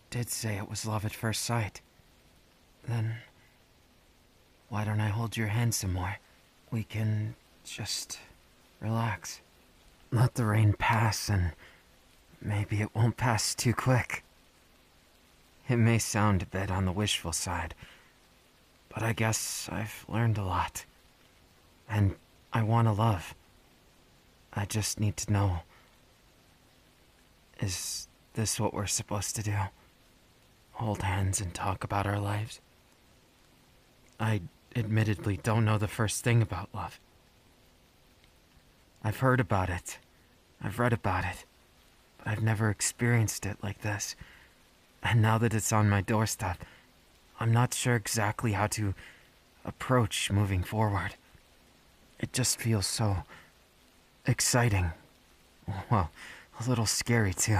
did 0.10 0.32
say 0.32 0.58
it 0.58 0.67
was 0.67 0.88
love 0.88 1.06
at 1.06 1.13
first 1.13 1.43
sight. 1.43 1.82
Then, 2.88 3.17
why 4.67 4.84
don't 4.84 5.00
I 5.00 5.10
hold 5.10 5.38
your 5.38 5.50
hand 5.50 5.76
some 5.76 5.93
more? 5.93 6.17
We 6.71 6.86
can 6.86 7.36
just 7.63 8.17
relax. 8.80 9.41
Let 10.10 10.34
the 10.34 10.45
rain 10.48 10.74
pass, 10.74 11.30
and 11.30 11.52
maybe 12.45 12.81
it 12.81 12.95
won't 12.95 13.17
pass 13.17 13.55
too 13.55 13.73
quick. 13.73 14.23
It 15.67 15.77
may 15.77 15.97
sound 15.97 16.41
a 16.41 16.45
bit 16.45 16.69
on 16.69 16.86
the 16.86 16.91
wishful 16.91 17.34
side, 17.34 17.73
but 18.89 19.01
I 19.01 19.13
guess 19.13 19.67
I've 19.71 20.05
learned 20.08 20.38
a 20.38 20.43
lot. 20.43 20.86
And 21.89 22.15
I 22.53 22.63
want 22.63 22.88
to 22.88 22.91
love. 22.91 23.36
I 24.53 24.65
just 24.65 24.99
need 24.99 25.17
to 25.17 25.34
know. 25.34 25.60
Is 27.60 28.08
this 28.34 28.60
what 28.60 28.73
we're 28.73 28.86
supposed 28.86 29.36
to 29.36 29.43
do? 29.43 29.55
Hold 30.73 31.01
hands 31.01 31.41
and 31.41 31.53
talk 31.53 31.84
about 31.84 32.05
our 32.05 32.19
lives? 32.19 32.60
I 34.19 34.41
admittedly 34.75 35.38
don't 35.41 35.65
know 35.65 35.77
the 35.77 35.88
first 35.88 36.23
thing 36.23 36.41
about 36.41 36.69
love. 36.73 36.99
I've 39.03 39.19
heard 39.19 39.39
about 39.39 39.69
it. 39.69 39.99
I've 40.62 40.79
read 40.79 40.93
about 40.93 41.25
it. 41.25 41.45
I've 42.26 42.42
never 42.42 42.70
experienced 42.70 43.46
it 43.46 43.58
like 43.62 43.82
this. 43.82 44.16
And 45.04 45.22
now 45.22 45.38
that 45.38 45.54
it's 45.54 45.72
on 45.72 45.90
my 45.90 46.02
doorstep, 46.02 46.64
I'm 47.40 47.52
not 47.52 47.74
sure 47.74 47.96
exactly 47.96 48.54
how 48.54 48.68
to 48.68 48.94
approach 49.64 50.32
moving 50.32 50.64
forward. 50.64 51.16
It 52.20 52.34
just 52.34 52.60
feels 52.60 52.88
so 52.88 53.18
exciting. 54.26 54.92
Well, 55.92 56.10
a 56.60 56.70
little 56.70 56.86
scary 56.86 57.34
too. 57.34 57.60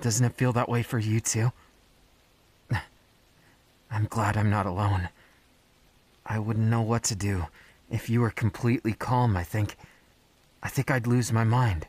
Doesn't 0.00 0.26
it 0.26 0.34
feel 0.34 0.52
that 0.52 0.68
way 0.68 0.82
for 0.82 0.98
you 0.98 1.20
too? 1.20 1.52
I'm 3.90 4.06
glad 4.06 4.36
I'm 4.36 4.50
not 4.50 4.66
alone. 4.66 5.08
I 6.26 6.38
wouldn't 6.38 6.68
know 6.68 6.82
what 6.82 7.04
to 7.04 7.14
do 7.14 7.46
if 7.90 8.10
you 8.10 8.20
were 8.20 8.30
completely 8.30 8.92
calm, 8.92 9.36
I 9.36 9.44
think. 9.44 9.76
I 10.62 10.68
think 10.68 10.90
I'd 10.90 11.06
lose 11.06 11.32
my 11.32 11.44
mind. 11.44 11.86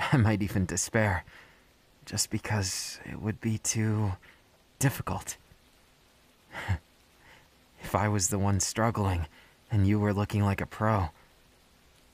I 0.12 0.16
might 0.16 0.42
even 0.42 0.66
despair, 0.66 1.24
just 2.06 2.30
because 2.30 3.00
it 3.04 3.20
would 3.20 3.40
be 3.40 3.58
too 3.58 4.12
difficult. 4.78 5.36
if 7.82 7.94
I 7.94 8.08
was 8.08 8.28
the 8.28 8.38
one 8.38 8.60
struggling 8.60 9.26
and 9.70 9.86
you 9.86 9.98
were 9.98 10.14
looking 10.14 10.42
like 10.42 10.60
a 10.60 10.66
pro, 10.66 11.10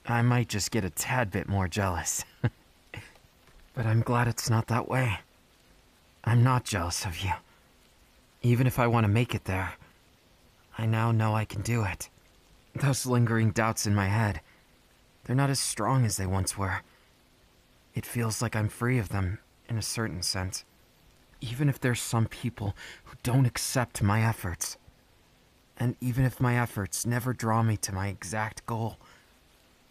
I 0.05 0.21
might 0.21 0.49
just 0.49 0.71
get 0.71 0.85
a 0.85 0.89
tad 0.89 1.31
bit 1.31 1.47
more 1.47 1.67
jealous. 1.67 2.23
but 3.73 3.85
I'm 3.85 4.01
glad 4.01 4.27
it's 4.27 4.49
not 4.49 4.67
that 4.67 4.87
way. 4.87 5.19
I'm 6.23 6.43
not 6.43 6.65
jealous 6.65 7.05
of 7.05 7.19
you. 7.19 7.31
Even 8.41 8.67
if 8.67 8.79
I 8.79 8.87
want 8.87 9.05
to 9.05 9.09
make 9.11 9.33
it 9.33 9.45
there, 9.45 9.73
I 10.77 10.85
now 10.85 11.11
know 11.11 11.35
I 11.35 11.45
can 11.45 11.61
do 11.61 11.83
it. 11.83 12.09
Those 12.75 13.05
lingering 13.05 13.51
doubts 13.51 13.87
in 13.87 13.95
my 13.95 14.07
head, 14.07 14.41
they're 15.23 15.35
not 15.35 15.49
as 15.49 15.59
strong 15.59 16.05
as 16.05 16.17
they 16.17 16.27
once 16.27 16.57
were. 16.57 16.81
It 17.97 18.05
feels 18.05 18.43
like 18.43 18.55
I'm 18.55 18.69
free 18.69 18.99
of 18.99 19.09
them, 19.09 19.39
in 19.67 19.79
a 19.79 19.81
certain 19.81 20.21
sense. 20.21 20.63
Even 21.41 21.67
if 21.67 21.79
there's 21.79 21.99
some 21.99 22.27
people 22.27 22.75
who 23.05 23.15
don't 23.23 23.47
accept 23.47 24.03
my 24.03 24.21
efforts. 24.21 24.77
And 25.79 25.95
even 25.99 26.23
if 26.23 26.39
my 26.39 26.61
efforts 26.61 27.07
never 27.07 27.33
draw 27.33 27.63
me 27.63 27.75
to 27.77 27.91
my 27.91 28.09
exact 28.09 28.63
goal, 28.67 28.97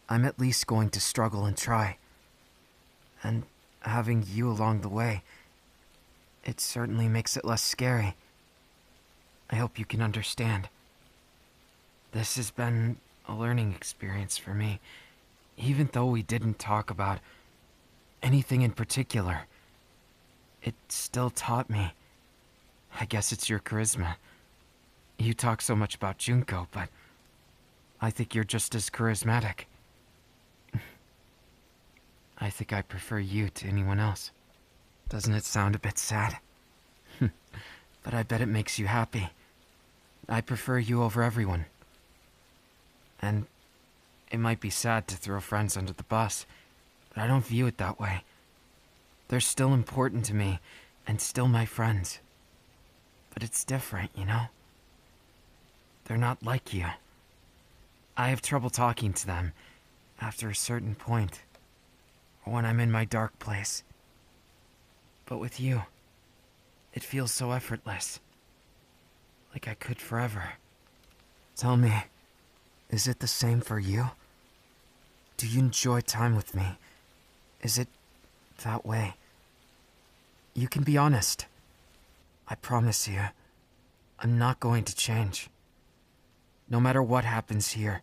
I'm 0.09 0.25
at 0.25 0.39
least 0.39 0.69
going 0.69 0.91
to 0.91 1.01
struggle 1.01 1.47
and 1.47 1.57
try. 1.57 1.99
And 3.25 3.43
having 3.81 4.25
you 4.25 4.53
along 4.53 4.83
the 4.83 4.89
way, 4.89 5.25
it 6.45 6.61
certainly 6.61 7.09
makes 7.09 7.37
it 7.37 7.45
less 7.45 7.63
scary. 7.63 8.15
I 9.51 9.57
hope 9.57 9.81
you 9.81 9.85
can 9.85 10.01
understand. 10.01 10.69
This 12.13 12.37
has 12.37 12.53
been 12.53 12.99
a 13.29 13.35
learning 13.35 13.73
experience 13.73 14.39
for 14.39 14.55
me, 14.55 14.79
even 15.57 15.91
though 15.93 16.07
we 16.07 16.23
didn't 16.23 16.61
talk 16.61 16.89
about 16.89 17.19
anything 18.23 18.63
in 18.63 18.73
particular. 18.73 19.43
It 20.63 20.75
still 20.89 21.31
taught 21.31 21.71
me. 21.71 21.93
I 23.01 23.05
guess 23.05 23.33
it's 23.33 23.49
your 23.49 23.59
charisma. 23.59 24.17
You 25.19 25.35
talk 25.35 25.63
so 25.63 25.77
much 25.77 25.95
about 25.95 26.19
Junko, 26.19 26.69
but 26.71 26.89
I 28.01 28.11
think 28.11 28.35
you're 28.35 28.45
just 28.45 28.75
as 28.75 28.91
charismatic. 28.91 29.65
I 32.39 32.51
think 32.51 32.73
I 32.73 32.83
prefer 32.83 33.19
you 33.19 33.49
to 33.49 33.67
anyone 33.67 33.99
else. 33.99 34.31
Doesn't 35.09 35.35
it 35.35 35.45
sound 35.45 35.75
a 35.75 35.79
bit 35.79 35.99
sad? 35.99 36.39
but 37.21 38.13
I 38.13 38.23
bet 38.23 38.41
it 38.41 38.47
makes 38.47 38.79
you 38.79 38.87
happy. 38.87 39.31
I 40.29 40.41
prefer 40.41 40.79
you 40.79 41.03
over 41.03 41.23
everyone. 41.23 41.67
And 43.23 43.47
it 44.31 44.39
might 44.39 44.61
be 44.61 44.71
sad 44.71 45.09
to 45.09 45.17
throw 45.17 45.41
friends 45.41 45.77
under 45.77 45.93
the 45.93 46.03
bus, 46.03 46.45
but 47.17 47.25
I 47.25 47.29
don't 47.29 47.47
view 47.47 47.67
it 47.67 47.79
that 47.79 47.99
way. 47.99 48.25
They're 49.29 49.41
still 49.41 49.73
important 49.73 50.27
to 50.27 50.35
me, 50.35 50.61
and 51.07 51.19
still 51.19 51.49
my 51.49 51.65
friends. 51.65 52.21
But 53.33 53.43
it's 53.43 53.65
different, 53.65 54.11
you 54.15 54.27
know? 54.27 54.43
They're 56.05 56.19
not 56.19 56.43
like 56.43 56.75
you. 56.75 56.85
I 58.19 58.29
have 58.29 58.43
trouble 58.43 58.69
talking 58.69 59.15
to 59.15 59.27
them 59.27 59.55
after 60.21 60.51
a 60.51 60.55
certain 60.55 60.95
point, 60.95 61.41
or 62.45 62.53
when 62.53 62.67
I'm 62.67 62.81
in 62.81 62.93
my 62.93 63.07
dark 63.07 63.39
place. 63.39 63.83
But 65.25 65.39
with 65.39 65.59
you, 65.59 65.85
it 66.93 67.03
feels 67.03 67.33
so 67.33 67.53
effortless. 67.53 68.21
Like 69.55 69.67
I 69.67 69.75
could 69.75 70.03
forever. 70.03 70.53
Tell 71.57 71.79
me, 71.79 71.95
is 72.91 73.09
it 73.09 73.21
the 73.21 73.27
same 73.27 73.63
for 73.63 73.79
you? 73.79 74.11
Do 75.39 75.49
you 75.49 75.61
enjoy 75.61 76.03
time 76.03 76.37
with 76.37 76.55
me? 76.55 76.77
Is 77.67 77.79
it 77.79 77.89
that 78.63 78.87
way? 78.87 79.15
You 80.55 80.69
can 80.69 80.85
be 80.85 80.97
honest. 80.97 81.47
I 82.47 82.55
promise 82.55 83.09
you, 83.09 83.23
I'm 84.21 84.39
not 84.39 84.61
going 84.61 84.85
to 84.85 84.95
change. 84.95 85.51
No 86.71 86.79
matter 86.79 87.03
what 87.03 87.25
happens 87.25 87.73
here, 87.73 88.03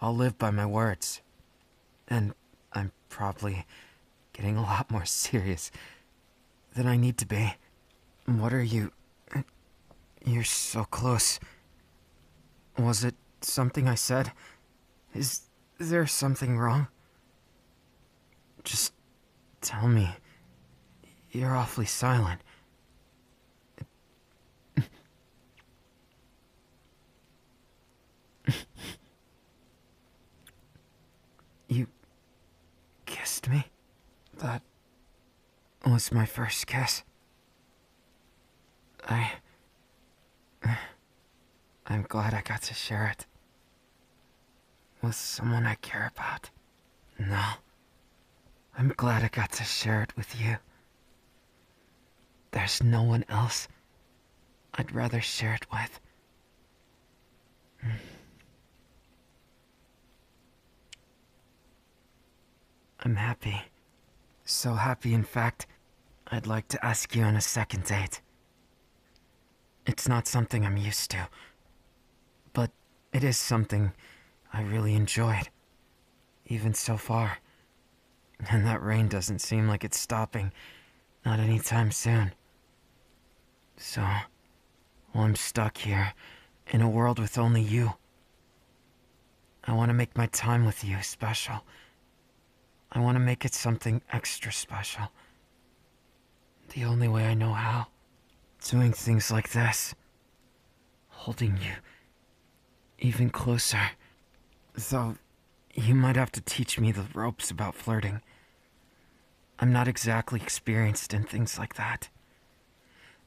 I'll 0.00 0.16
live 0.16 0.36
by 0.36 0.50
my 0.50 0.66
words. 0.66 1.20
And 2.08 2.34
I'm 2.72 2.90
probably 3.08 3.66
getting 4.32 4.56
a 4.56 4.62
lot 4.62 4.90
more 4.90 5.04
serious 5.26 5.70
than 6.74 6.88
I 6.88 6.96
need 6.96 7.18
to 7.18 7.26
be. 7.26 7.54
What 8.26 8.52
are 8.52 8.64
you. 8.64 8.90
You're 10.24 10.42
so 10.42 10.82
close. 10.86 11.38
Was 12.76 13.04
it 13.04 13.14
something 13.42 13.86
I 13.86 13.94
said? 13.94 14.32
Is 15.14 15.42
there 15.78 16.08
something 16.08 16.58
wrong? 16.58 16.88
Just 18.64 18.92
tell 19.60 19.88
me. 19.88 20.10
You're 21.30 21.56
awfully 21.56 21.86
silent. 21.86 22.40
you 31.68 31.86
kissed 33.06 33.48
me? 33.48 33.64
That 34.38 34.62
was 35.86 36.12
my 36.12 36.26
first 36.26 36.66
kiss. 36.66 37.02
I. 39.08 39.32
I'm 41.86 42.02
glad 42.02 42.34
I 42.34 42.42
got 42.42 42.62
to 42.62 42.74
share 42.74 43.06
it. 43.08 43.26
With 45.02 45.14
someone 45.16 45.66
I 45.66 45.74
care 45.76 46.12
about. 46.14 46.50
No. 47.18 47.42
I'm 48.76 48.92
glad 48.96 49.22
I 49.22 49.28
got 49.28 49.52
to 49.52 49.64
share 49.64 50.02
it 50.02 50.16
with 50.16 50.40
you. 50.40 50.56
There's 52.52 52.82
no 52.82 53.02
one 53.02 53.24
else 53.28 53.68
I'd 54.74 54.94
rather 54.94 55.20
share 55.20 55.54
it 55.54 55.66
with. 55.70 56.00
Hmm. 57.80 57.90
I'm 63.00 63.16
happy. 63.16 63.62
So 64.44 64.74
happy, 64.74 65.12
in 65.12 65.24
fact, 65.24 65.66
I'd 66.28 66.46
like 66.46 66.68
to 66.68 66.84
ask 66.84 67.14
you 67.14 67.22
on 67.24 67.36
a 67.36 67.40
second 67.40 67.84
date. 67.84 68.20
It's 69.86 70.08
not 70.08 70.26
something 70.26 70.64
I'm 70.64 70.76
used 70.76 71.10
to, 71.10 71.28
but 72.52 72.70
it 73.12 73.24
is 73.24 73.36
something 73.36 73.92
I 74.52 74.62
really 74.62 74.94
enjoyed, 74.94 75.48
even 76.46 76.74
so 76.74 76.96
far. 76.96 77.38
And 78.50 78.66
that 78.66 78.82
rain 78.82 79.08
doesn't 79.08 79.40
seem 79.40 79.68
like 79.68 79.84
it's 79.84 79.98
stopping, 79.98 80.52
not 81.24 81.38
anytime 81.38 81.92
soon. 81.92 82.32
So, 83.76 84.02
well, 85.12 85.24
I'm 85.24 85.36
stuck 85.36 85.78
here, 85.78 86.14
in 86.68 86.80
a 86.80 86.88
world 86.88 87.18
with 87.18 87.38
only 87.38 87.62
you. 87.62 87.94
I 89.64 89.72
want 89.72 89.90
to 89.90 89.94
make 89.94 90.16
my 90.16 90.26
time 90.26 90.64
with 90.64 90.82
you 90.82 91.02
special. 91.02 91.64
I 92.90 92.98
want 93.00 93.14
to 93.16 93.20
make 93.20 93.44
it 93.44 93.54
something 93.54 94.02
extra 94.12 94.52
special. 94.52 95.08
The 96.74 96.84
only 96.84 97.08
way 97.08 97.26
I 97.26 97.34
know 97.34 97.52
how. 97.52 97.86
Doing 98.68 98.92
things 98.92 99.30
like 99.30 99.50
this. 99.50 99.94
Holding 101.08 101.56
you. 101.58 101.74
Even 102.98 103.30
closer. 103.30 103.90
Though, 104.90 105.16
you 105.74 105.94
might 105.94 106.16
have 106.16 106.32
to 106.32 106.40
teach 106.40 106.78
me 106.78 106.92
the 106.92 107.06
ropes 107.14 107.50
about 107.50 107.74
flirting. 107.74 108.20
I'm 109.62 109.72
not 109.72 109.86
exactly 109.86 110.40
experienced 110.42 111.14
in 111.14 111.22
things 111.22 111.56
like 111.56 111.76
that. 111.76 112.08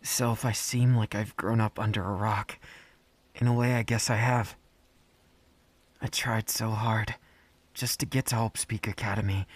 So 0.02 0.34
if 0.34 0.44
I 0.44 0.52
seem 0.52 0.94
like 0.94 1.16
I've 1.16 1.38
grown 1.38 1.62
up 1.62 1.80
under 1.80 2.04
a 2.04 2.12
rock, 2.14 2.60
in 3.36 3.48
a 3.48 3.54
way 3.54 3.76
I 3.76 3.84
guess 3.84 4.10
I 4.10 4.18
have. 4.18 4.58
I 6.02 6.08
tried 6.08 6.50
so 6.50 6.72
hard 6.72 7.16
just 7.74 8.02
to 8.02 8.06
get 8.06 8.26
to 8.28 8.36
Hope 8.36 8.58
Peak 8.68 8.86
Academy. 8.86 9.48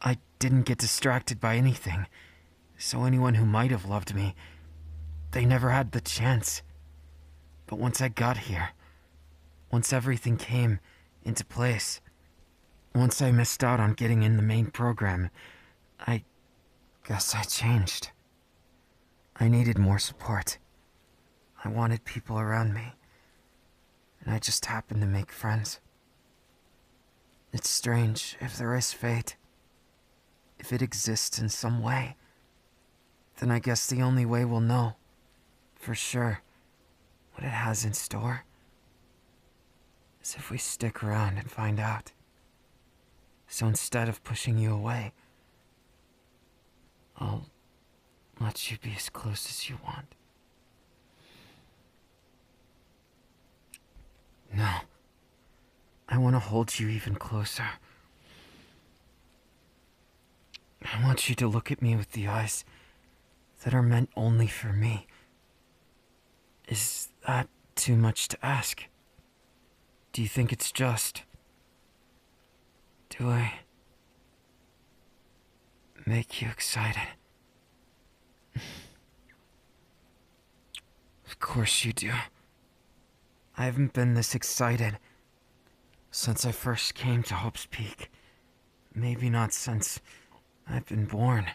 I 0.00 0.16
didn't 0.38 0.62
get 0.62 0.78
distracted 0.78 1.38
by 1.38 1.56
anything, 1.56 2.06
so 2.78 3.04
anyone 3.04 3.34
who 3.34 3.44
might 3.44 3.70
have 3.70 3.84
loved 3.84 4.14
me, 4.14 4.34
they 5.32 5.44
never 5.44 5.68
had 5.68 5.92
the 5.92 6.00
chance. 6.00 6.62
But 7.66 7.78
once 7.78 8.00
I 8.00 8.08
got 8.08 8.38
here, 8.38 8.70
once 9.70 9.92
everything 9.92 10.38
came 10.38 10.80
into 11.24 11.44
place, 11.44 12.00
once 12.94 13.20
I 13.20 13.30
missed 13.32 13.62
out 13.62 13.80
on 13.80 13.92
getting 13.92 14.22
in 14.22 14.38
the 14.38 14.42
main 14.42 14.70
program, 14.70 15.28
I 16.06 16.24
guess 17.06 17.34
I 17.34 17.42
changed. 17.42 18.10
I 19.36 19.48
needed 19.48 19.78
more 19.78 19.98
support. 19.98 20.58
I 21.64 21.68
wanted 21.68 22.04
people 22.04 22.38
around 22.38 22.74
me. 22.74 22.92
And 24.20 24.34
I 24.34 24.38
just 24.38 24.66
happened 24.66 25.00
to 25.00 25.06
make 25.06 25.32
friends. 25.32 25.80
It's 27.52 27.68
strange 27.68 28.36
if 28.40 28.56
there 28.56 28.74
is 28.74 28.92
fate. 28.92 29.36
If 30.58 30.72
it 30.72 30.82
exists 30.82 31.38
in 31.38 31.48
some 31.48 31.82
way. 31.82 32.16
Then 33.38 33.50
I 33.50 33.58
guess 33.58 33.86
the 33.86 34.02
only 34.02 34.24
way 34.24 34.44
we'll 34.44 34.60
know, 34.60 34.94
for 35.74 35.94
sure, 35.94 36.40
what 37.32 37.44
it 37.44 37.50
has 37.50 37.84
in 37.84 37.92
store 37.92 38.44
is 40.22 40.36
if 40.36 40.50
we 40.50 40.58
stick 40.58 41.02
around 41.02 41.36
and 41.38 41.50
find 41.50 41.80
out. 41.80 42.12
So 43.48 43.66
instead 43.66 44.08
of 44.08 44.24
pushing 44.24 44.56
you 44.56 44.72
away, 44.72 45.12
I'll 47.18 47.46
let 48.40 48.70
you 48.70 48.78
be 48.78 48.92
as 48.96 49.08
close 49.08 49.46
as 49.48 49.68
you 49.68 49.78
want. 49.84 50.14
No. 54.52 54.70
I 56.08 56.18
want 56.18 56.36
to 56.36 56.40
hold 56.40 56.78
you 56.78 56.88
even 56.88 57.14
closer. 57.14 57.66
I 60.84 61.02
want 61.02 61.28
you 61.28 61.34
to 61.36 61.48
look 61.48 61.72
at 61.72 61.82
me 61.82 61.96
with 61.96 62.12
the 62.12 62.28
eyes 62.28 62.64
that 63.64 63.74
are 63.74 63.82
meant 63.82 64.10
only 64.16 64.46
for 64.46 64.72
me. 64.72 65.06
Is 66.68 67.08
that 67.26 67.48
too 67.74 67.96
much 67.96 68.28
to 68.28 68.44
ask? 68.44 68.84
Do 70.12 70.22
you 70.22 70.28
think 70.28 70.52
it's 70.52 70.70
just? 70.70 71.22
Do 73.08 73.28
I 73.28 73.54
make 76.06 76.40
you 76.40 76.48
excited? 76.48 77.08
Of 81.26 81.40
course 81.40 81.84
you 81.84 81.92
do. 81.92 82.12
I 83.56 83.64
haven't 83.64 83.92
been 83.92 84.14
this 84.14 84.34
excited 84.34 84.98
since 86.10 86.44
I 86.44 86.52
first 86.52 86.94
came 86.94 87.22
to 87.24 87.34
Hope's 87.34 87.66
Peak. 87.70 88.10
Maybe 88.94 89.28
not 89.30 89.52
since 89.52 90.00
I've 90.68 90.86
been 90.86 91.06
born. 91.06 91.46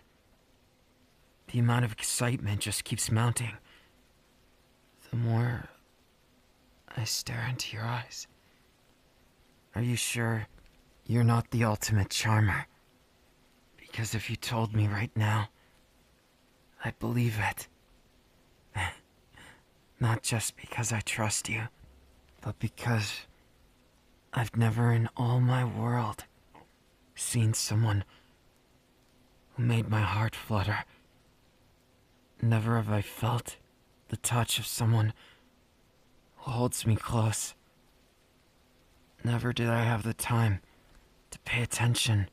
The 1.52 1.60
amount 1.60 1.86
of 1.86 1.94
excitement 1.94 2.60
just 2.60 2.84
keeps 2.84 3.10
mounting. 3.12 3.54
The 5.10 5.18
more 5.18 5.70
I 6.96 7.04
stare 7.06 7.48
into 7.50 7.76
your 7.76 7.86
eyes. 7.86 8.28
Are 9.76 9.82
you 9.82 9.96
sure 9.96 10.48
you're 11.06 11.24
not 11.24 11.52
the 11.52 11.64
ultimate 11.64 12.10
charmer? 12.10 12.68
Because 13.90 14.16
if 14.16 14.30
you 14.30 14.36
told 14.36 14.74
me 14.74 14.88
right 14.88 15.12
now, 15.16 15.50
I'd 16.84 17.00
believe 17.00 17.38
it. 17.40 17.68
Not 20.00 20.24
just 20.24 20.56
because 20.56 20.94
I 20.94 21.02
trust 21.02 21.50
you, 21.50 21.64
but 22.42 22.60
because 22.60 23.22
I've 24.34 24.56
never 24.56 24.94
in 24.94 25.10
all 25.18 25.40
my 25.40 25.66
world 25.66 26.26
seen 27.16 27.54
someone 27.54 28.04
who 29.56 29.64
made 29.64 29.90
my 29.90 30.02
heart 30.02 30.36
flutter. 30.36 30.86
Never 32.42 32.78
have 32.78 32.90
I 32.90 33.02
felt 33.02 33.58
the 34.08 34.18
touch 34.18 34.60
of 34.60 34.66
someone 34.66 35.14
who 36.38 36.52
holds 36.52 36.86
me 36.86 36.96
close. 36.96 37.54
Never 39.24 39.52
did 39.52 39.68
I 39.68 39.84
have 39.84 40.04
the 40.04 40.14
time 40.14 40.62
to 41.32 41.40
pay 41.40 41.62
attention 41.62 42.30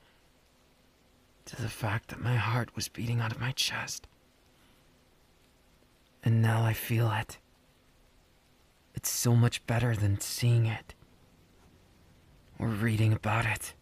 to 1.47 1.63
the 1.63 1.69
fact 1.69 2.09
that 2.09 2.21
my 2.21 2.37
heart 2.37 2.75
was 2.77 2.89
beating 2.89 3.21
out 3.21 3.33
of 3.33 3.41
my 3.41 3.53
chest. 3.53 4.07
And 6.23 6.43
now 6.43 6.63
I 6.65 6.73
feel 6.73 7.11
it. 7.11 7.39
It's 8.95 9.09
so 9.11 9.35
much 9.35 9.67
better 9.67 9.95
than 9.97 10.21
seeing 10.21 10.67
it. 10.67 10.95
or 12.59 12.69
reading 12.69 13.13
about 13.13 13.45
it, 13.47 13.75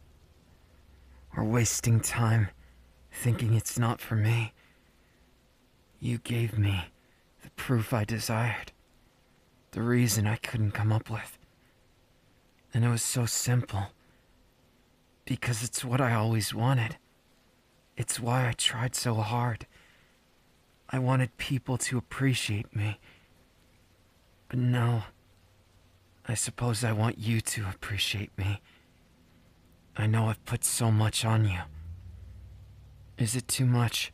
or 1.37 1.44
wasting 1.44 2.00
time 2.00 2.48
thinking 3.12 3.55
it's 3.55 3.79
not 3.79 4.00
for 4.00 4.16
me. 4.16 4.53
You 6.00 6.18
gave 6.18 6.59
me 6.59 6.87
the 7.42 7.50
proof 7.50 7.92
I 7.92 8.05
desired, 8.05 8.72
the 9.70 9.83
reason 9.83 10.27
I 10.27 10.37
couldn't 10.37 10.72
come 10.72 10.92
up 10.92 11.09
with. 11.09 11.38
And 12.72 12.85
it 12.85 12.88
was 12.88 13.03
so 13.03 13.27
simple. 13.27 13.87
Because 15.24 15.62
it's 15.62 15.85
what 15.85 16.00
I 16.00 16.12
always 16.12 16.53
wanted. 16.53 16.98
It's 17.96 18.18
why 18.18 18.48
I 18.48 18.52
tried 18.52 18.94
so 18.94 19.14
hard. 19.14 19.66
I 20.90 20.98
wanted 20.98 21.37
people 21.38 21.78
to 21.78 21.98
appreciate 21.98 22.74
me. 22.74 22.98
But 24.48 24.59
now, 24.59 25.07
I 26.26 26.35
suppose 26.35 26.83
I 26.85 26.92
want 26.92 27.18
you 27.18 27.40
to 27.40 27.68
appreciate 27.68 28.37
me. 28.37 28.61
I 29.96 30.07
know 30.07 30.26
I've 30.26 30.44
put 30.44 30.64
so 30.64 30.90
much 30.90 31.24
on 31.24 31.44
you. 31.44 31.61
Is 33.16 33.37
it 33.37 33.46
too 33.46 33.66
much? 33.66 34.12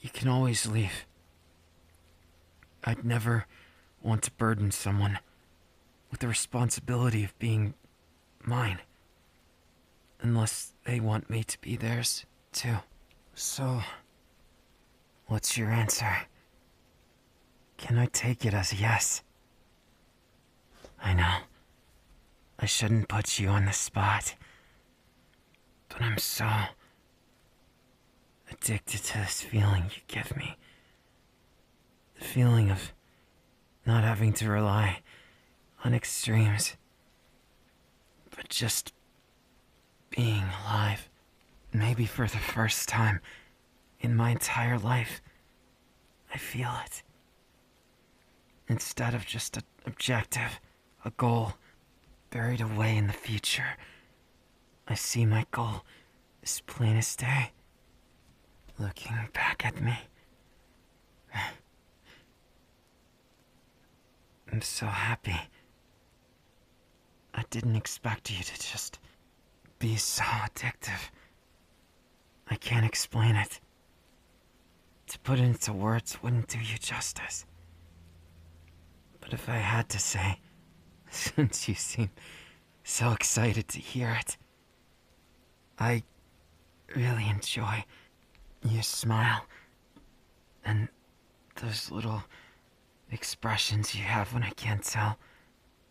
You 0.00 0.08
can 0.08 0.28
always 0.28 0.66
leave. 0.66 1.06
I'd 2.84 3.04
never 3.04 3.46
want 4.02 4.22
to 4.22 4.30
burden 4.32 4.70
someone 4.70 5.18
with 6.10 6.20
the 6.20 6.28
responsibility 6.28 7.22
of 7.22 7.38
being 7.38 7.74
mine. 8.42 8.78
Unless 10.22 10.72
they 10.84 11.00
want 11.00 11.28
me 11.28 11.44
to 11.44 11.60
be 11.60 11.76
theirs, 11.76 12.24
too. 12.52 12.76
So, 13.34 13.82
what's 15.26 15.56
your 15.56 15.70
answer? 15.70 16.16
Can 17.76 17.98
I 17.98 18.06
take 18.06 18.44
it 18.44 18.54
as 18.54 18.72
a 18.72 18.76
yes? 18.76 19.22
I 21.02 21.14
know. 21.14 21.38
I 22.58 22.66
shouldn't 22.66 23.08
put 23.08 23.38
you 23.38 23.48
on 23.48 23.64
the 23.64 23.72
spot. 23.72 24.34
But 25.88 26.02
I'm 26.02 26.18
so 26.18 26.48
addicted 28.50 29.02
to 29.04 29.18
this 29.18 29.42
feeling 29.42 29.84
you 29.84 30.02
give 30.06 30.36
me. 30.36 30.56
The 32.18 32.24
feeling 32.24 32.70
of 32.70 32.92
not 33.86 34.04
having 34.04 34.32
to 34.34 34.48
rely 34.48 35.00
on 35.84 35.94
extremes, 35.94 36.76
but 38.36 38.48
just 38.48 38.92
being 40.10 40.44
alive. 40.64 41.09
Maybe 41.72 42.06
for 42.06 42.26
the 42.26 42.38
first 42.38 42.88
time 42.88 43.20
in 44.00 44.16
my 44.16 44.30
entire 44.30 44.78
life, 44.78 45.20
I 46.32 46.38
feel 46.38 46.72
it. 46.84 47.02
Instead 48.68 49.14
of 49.14 49.26
just 49.26 49.56
an 49.56 49.62
objective, 49.86 50.60
a 51.04 51.10
goal 51.10 51.54
buried 52.30 52.60
away 52.60 52.96
in 52.96 53.06
the 53.06 53.12
future, 53.12 53.76
I 54.88 54.94
see 54.94 55.24
my 55.26 55.46
goal 55.50 55.84
as 56.42 56.60
plain 56.62 56.96
as 56.96 57.14
day 57.16 57.52
looking 58.78 59.16
back 59.32 59.64
at 59.64 59.80
me. 59.80 59.96
I'm 64.52 64.62
so 64.62 64.86
happy. 64.86 65.38
I 67.34 67.44
didn't 67.50 67.76
expect 67.76 68.30
you 68.30 68.42
to 68.42 68.52
just 68.54 68.98
be 69.78 69.96
so 69.96 70.24
addictive. 70.24 71.10
I 72.50 72.56
can't 72.56 72.84
explain 72.84 73.36
it. 73.36 73.60
To 75.08 75.18
put 75.20 75.38
it 75.38 75.44
into 75.44 75.72
words 75.72 76.22
wouldn't 76.22 76.48
do 76.48 76.58
you 76.58 76.78
justice. 76.78 77.46
But 79.20 79.32
if 79.32 79.48
I 79.48 79.56
had 79.56 79.88
to 79.90 79.98
say, 79.98 80.40
since 81.10 81.68
you 81.68 81.74
seem 81.74 82.10
so 82.82 83.12
excited 83.12 83.68
to 83.68 83.78
hear 83.78 84.16
it, 84.18 84.36
I 85.78 86.02
really 86.94 87.28
enjoy 87.28 87.84
your 88.68 88.82
smile. 88.82 89.46
And 90.64 90.88
those 91.62 91.90
little 91.90 92.24
expressions 93.10 93.94
you 93.94 94.02
have 94.02 94.32
when 94.32 94.42
I 94.42 94.50
can't 94.50 94.82
tell 94.82 95.18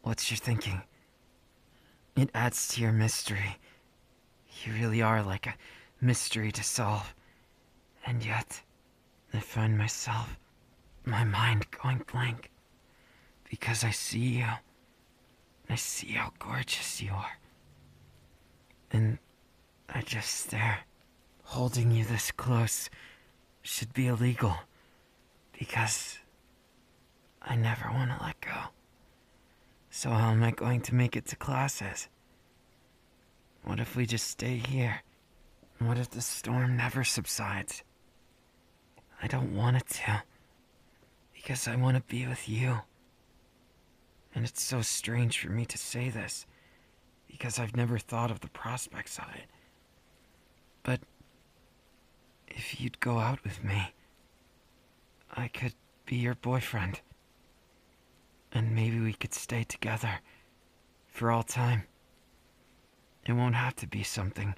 what 0.01 0.29
you're 0.29 0.37
thinking. 0.37 0.81
It 2.15 2.29
adds 2.33 2.67
to 2.69 2.81
your 2.81 2.91
mystery. 2.91 3.57
You 4.63 4.73
really 4.73 5.01
are 5.01 5.23
like 5.23 5.47
a 5.47 5.55
mystery 6.01 6.51
to 6.51 6.63
solve. 6.63 7.13
And 8.05 8.23
yet, 8.23 8.61
I 9.33 9.39
find 9.39 9.77
myself, 9.77 10.39
my 11.05 11.23
mind 11.23 11.67
going 11.71 12.03
blank. 12.11 12.51
Because 13.49 13.83
I 13.83 13.91
see 13.91 14.39
you. 14.39 14.47
I 15.69 15.75
see 15.75 16.13
how 16.13 16.31
gorgeous 16.39 17.01
you 17.01 17.11
are. 17.11 17.37
And 18.91 19.19
I 19.87 20.01
just 20.01 20.29
stare. 20.31 20.79
Holding 21.43 21.91
you 21.91 22.05
this 22.05 22.31
close 22.31 22.89
should 23.63 23.93
be 23.93 24.07
illegal 24.07 24.55
because 25.57 26.19
I 27.41 27.55
never 27.55 27.89
want 27.91 28.11
to 28.11 28.23
let 28.23 28.39
go. 28.39 28.69
So, 29.89 30.11
how 30.11 30.31
am 30.31 30.43
I 30.43 30.51
going 30.51 30.81
to 30.81 30.95
make 30.95 31.15
it 31.15 31.25
to 31.27 31.35
classes? 31.35 32.07
What 33.63 33.79
if 33.79 33.95
we 33.95 34.05
just 34.05 34.27
stay 34.27 34.57
here? 34.57 35.01
What 35.79 35.97
if 35.97 36.09
the 36.09 36.21
storm 36.21 36.75
never 36.75 37.05
subsides? 37.05 37.83
I 39.21 39.27
don't 39.27 39.55
want 39.55 39.77
it 39.77 39.87
to. 39.87 40.23
Because 41.33 41.67
I 41.67 41.77
want 41.77 41.95
to 41.95 42.03
be 42.03 42.27
with 42.27 42.49
you. 42.49 42.81
And 44.35 44.45
it's 44.45 44.61
so 44.61 44.81
strange 44.81 45.39
for 45.39 45.49
me 45.49 45.65
to 45.65 45.77
say 45.77 46.09
this. 46.09 46.45
Because 47.27 47.59
I've 47.59 47.77
never 47.77 47.97
thought 47.97 48.29
of 48.29 48.41
the 48.41 48.49
prospects 48.49 49.17
of 49.17 49.33
it. 49.35 49.45
But 50.83 50.99
if 52.47 52.81
you'd 52.81 52.99
go 52.99 53.19
out 53.19 53.43
with 53.43 53.63
me, 53.63 53.93
I 55.31 55.47
could 55.47 55.73
be 56.05 56.17
your 56.17 56.35
boyfriend. 56.35 56.99
And 58.51 58.75
maybe 58.75 58.99
we 58.99 59.13
could 59.13 59.33
stay 59.33 59.63
together 59.63 60.19
for 61.07 61.31
all 61.31 61.43
time. 61.43 61.83
It 63.25 63.33
won't 63.33 63.55
have 63.55 63.75
to 63.77 63.87
be 63.87 64.03
something 64.03 64.55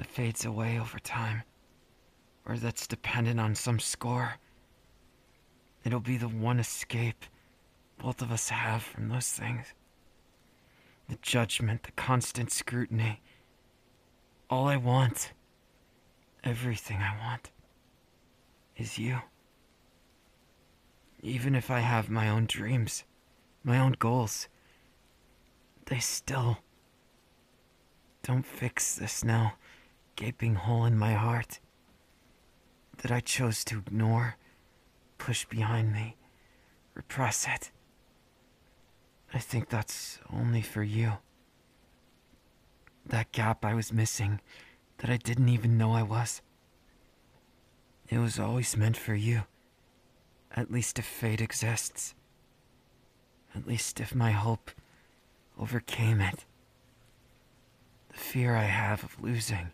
that 0.00 0.06
fades 0.06 0.46
away 0.46 0.80
over 0.80 0.98
time, 0.98 1.42
or 2.46 2.56
that's 2.56 2.86
dependent 2.86 3.38
on 3.38 3.54
some 3.54 3.78
score. 3.78 4.36
It'll 5.84 6.00
be 6.00 6.16
the 6.16 6.26
one 6.26 6.58
escape 6.58 7.26
both 7.98 8.22
of 8.22 8.32
us 8.32 8.48
have 8.48 8.82
from 8.82 9.10
those 9.10 9.28
things. 9.28 9.74
The 11.10 11.18
judgment, 11.20 11.82
the 11.82 11.92
constant 11.92 12.50
scrutiny. 12.50 13.20
All 14.48 14.68
I 14.68 14.78
want 14.78 15.34
Everything 16.42 17.02
I 17.02 17.14
want 17.22 17.50
is 18.74 18.98
you. 18.98 19.18
Even 21.22 21.54
if 21.54 21.70
I 21.70 21.80
have 21.80 22.08
my 22.08 22.30
own 22.30 22.46
dreams, 22.46 23.04
my 23.62 23.78
own 23.78 23.96
goals, 23.98 24.48
they 25.84 25.98
still 25.98 26.56
don't 28.22 28.46
fix 28.46 28.94
this 28.94 29.22
now 29.22 29.56
gaping 30.20 30.54
hole 30.54 30.84
in 30.84 30.98
my 30.98 31.14
heart 31.14 31.60
that 32.98 33.10
I 33.10 33.20
chose 33.20 33.64
to 33.64 33.78
ignore, 33.78 34.36
push 35.16 35.46
behind 35.46 35.94
me, 35.94 36.18
repress 36.92 37.46
it. 37.48 37.70
I 39.32 39.38
think 39.38 39.70
that's 39.70 40.18
only 40.30 40.60
for 40.60 40.82
you. 40.82 41.12
That 43.06 43.32
gap 43.32 43.64
I 43.64 43.72
was 43.72 43.94
missing 43.94 44.42
that 44.98 45.08
I 45.08 45.16
didn't 45.16 45.48
even 45.48 45.78
know 45.78 45.92
I 45.92 46.02
was. 46.02 46.42
It 48.10 48.18
was 48.18 48.38
always 48.38 48.76
meant 48.76 48.98
for 48.98 49.14
you. 49.14 49.44
At 50.54 50.70
least 50.70 50.98
if 50.98 51.06
fate 51.06 51.40
exists. 51.40 52.14
At 53.54 53.66
least 53.66 54.00
if 54.00 54.14
my 54.14 54.32
hope 54.32 54.70
overcame 55.58 56.20
it. 56.20 56.44
The 58.10 58.18
fear 58.18 58.54
I 58.54 58.64
have 58.64 59.02
of 59.02 59.22
losing 59.22 59.70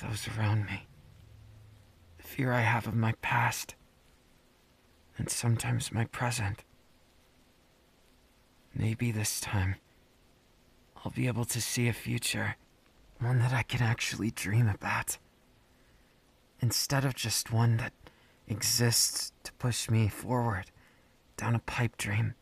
those 0.00 0.28
around 0.28 0.66
me. 0.66 0.86
The 2.18 2.24
fear 2.24 2.52
I 2.52 2.60
have 2.60 2.86
of 2.86 2.94
my 2.94 3.12
past. 3.22 3.74
And 5.16 5.28
sometimes 5.30 5.92
my 5.92 6.04
present. 6.06 6.64
Maybe 8.74 9.10
this 9.10 9.40
time 9.40 9.76
I'll 11.04 11.12
be 11.12 11.26
able 11.26 11.44
to 11.46 11.60
see 11.60 11.88
a 11.88 11.92
future 11.92 12.56
one 13.18 13.38
that 13.38 13.52
I 13.52 13.62
can 13.62 13.82
actually 13.82 14.30
dream 14.30 14.68
about. 14.68 15.18
Instead 16.60 17.04
of 17.04 17.14
just 17.14 17.52
one 17.52 17.76
that 17.78 17.92
exists 18.48 19.32
to 19.44 19.52
push 19.54 19.88
me 19.88 20.08
forward 20.08 20.66
down 21.36 21.54
a 21.54 21.60
pipe 21.60 21.96
dream. 21.96 22.34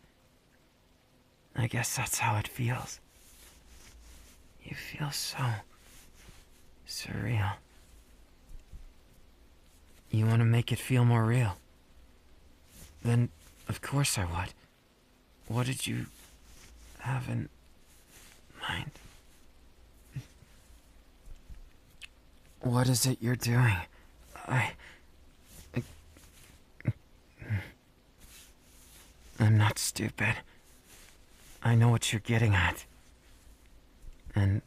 I 1.54 1.66
guess 1.66 1.96
that's 1.96 2.18
how 2.18 2.36
it 2.36 2.48
feels. 2.48 3.00
You 4.62 4.74
feel 4.74 5.10
so 5.10 5.44
Surreal. 6.88 7.52
You 10.10 10.26
want 10.26 10.38
to 10.38 10.46
make 10.46 10.72
it 10.72 10.78
feel 10.78 11.04
more 11.04 11.24
real? 11.24 11.58
Then, 13.02 13.28
of 13.68 13.82
course 13.82 14.16
I 14.16 14.24
would. 14.24 14.54
What 15.46 15.66
did 15.66 15.86
you 15.86 16.06
have 17.00 17.28
in 17.28 17.48
mind? 18.68 18.90
What 22.60 22.88
is 22.88 23.06
it 23.06 23.18
you're 23.20 23.36
doing? 23.36 23.76
I. 24.46 24.72
I'm 29.40 29.56
not 29.56 29.78
stupid. 29.78 30.34
I 31.62 31.74
know 31.74 31.88
what 31.90 32.12
you're 32.12 32.20
getting 32.20 32.54
at. 32.54 32.84
And 34.34 34.62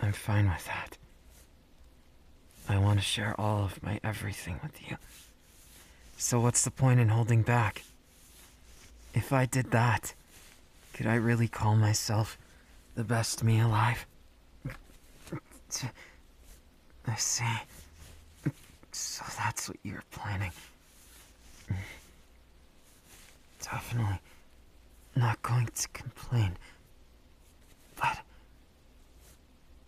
I'm 0.00 0.12
fine 0.12 0.48
with 0.48 0.64
that. 0.66 0.97
I 2.68 2.78
want 2.78 2.98
to 2.98 3.04
share 3.04 3.34
all 3.40 3.64
of 3.64 3.82
my 3.82 3.98
everything 4.04 4.60
with 4.62 4.88
you. 4.88 4.96
So, 6.16 6.40
what's 6.40 6.64
the 6.64 6.70
point 6.70 7.00
in 7.00 7.08
holding 7.08 7.42
back? 7.42 7.84
If 9.14 9.32
I 9.32 9.46
did 9.46 9.70
that, 9.70 10.14
could 10.92 11.06
I 11.06 11.14
really 11.14 11.48
call 11.48 11.76
myself 11.76 12.36
the 12.94 13.04
best 13.04 13.42
me 13.42 13.60
alive? 13.60 14.04
I 17.06 17.14
see. 17.16 17.44
So 18.92 19.24
that's 19.38 19.68
what 19.68 19.78
you're 19.82 20.02
planning. 20.10 20.52
Definitely 23.62 24.18
not 25.14 25.40
going 25.42 25.66
to 25.66 25.88
complain. 25.88 26.56
But 27.96 28.18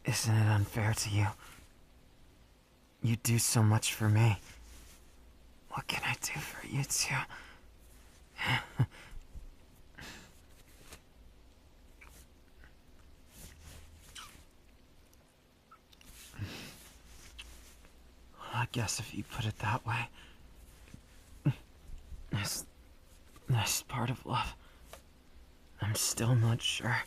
isn't 0.05 0.35
it 0.35 0.47
unfair 0.49 0.95
to 0.95 1.11
you? 1.11 1.27
You 3.03 3.17
do 3.17 3.39
so 3.39 3.63
much 3.63 3.95
for 3.95 4.09
me. 4.09 4.39
What 5.71 5.87
can 5.87 6.03
I 6.05 6.15
do 6.21 6.39
for 6.39 6.67
you 6.67 6.85
too? 6.85 7.15
I 18.53 18.67
guess 18.73 18.99
if 19.01 19.15
you 19.15 19.25
put 19.25 19.47
it 19.47 19.59
that 19.61 19.87
way. 19.87 20.09
This. 22.33 22.65
this 23.49 23.83
part 23.89 24.11
of 24.11 24.25
love. 24.27 24.55
I'm 25.81 25.95
still 25.95 26.35
not 26.35 26.61
sure. 26.61 26.99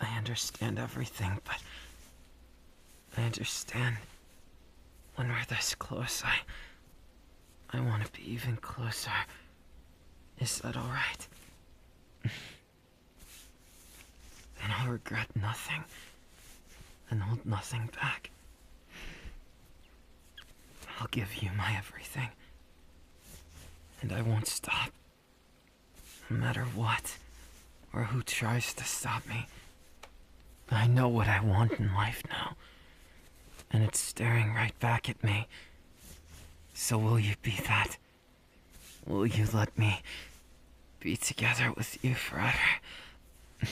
I 0.00 0.16
understand 0.18 0.78
everything, 0.78 1.40
but. 1.44 1.56
I 3.16 3.22
understand 3.22 3.96
when 5.16 5.28
we're 5.28 5.44
this 5.48 5.74
close, 5.74 6.22
I. 6.24 6.36
I 7.72 7.80
want 7.80 8.04
to 8.04 8.12
be 8.12 8.28
even 8.32 8.56
closer. 8.56 9.12
Is 10.40 10.58
that 10.60 10.76
alright? 10.76 11.28
then 12.24 12.32
I'll 14.76 14.90
regret 14.90 15.28
nothing 15.36 15.84
and 17.10 17.22
hold 17.22 17.46
nothing 17.46 17.90
back. 18.00 18.30
I'll 20.98 21.08
give 21.10 21.36
you 21.42 21.50
my 21.56 21.76
everything. 21.76 22.30
And 24.02 24.12
I 24.12 24.22
won't 24.22 24.48
stop. 24.48 24.90
No 26.28 26.36
matter 26.36 26.64
what, 26.74 27.16
or 27.92 28.04
who 28.04 28.22
tries 28.22 28.72
to 28.74 28.84
stop 28.84 29.26
me. 29.26 29.46
I 30.70 30.86
know 30.86 31.08
what 31.08 31.26
I 31.28 31.40
want 31.40 31.72
in 31.72 31.92
life 31.94 32.22
now. 32.28 32.56
And 33.70 33.82
it's 33.82 34.00
staring 34.00 34.54
right 34.54 34.78
back 34.80 35.08
at 35.08 35.22
me. 35.22 35.46
So 36.74 36.98
will 36.98 37.20
you 37.20 37.34
be 37.42 37.56
that? 37.66 37.96
Will 39.06 39.26
you 39.26 39.46
let 39.52 39.76
me 39.78 40.02
be 40.98 41.16
together 41.16 41.72
with 41.76 42.02
you 42.04 42.14
forever? 42.14 42.58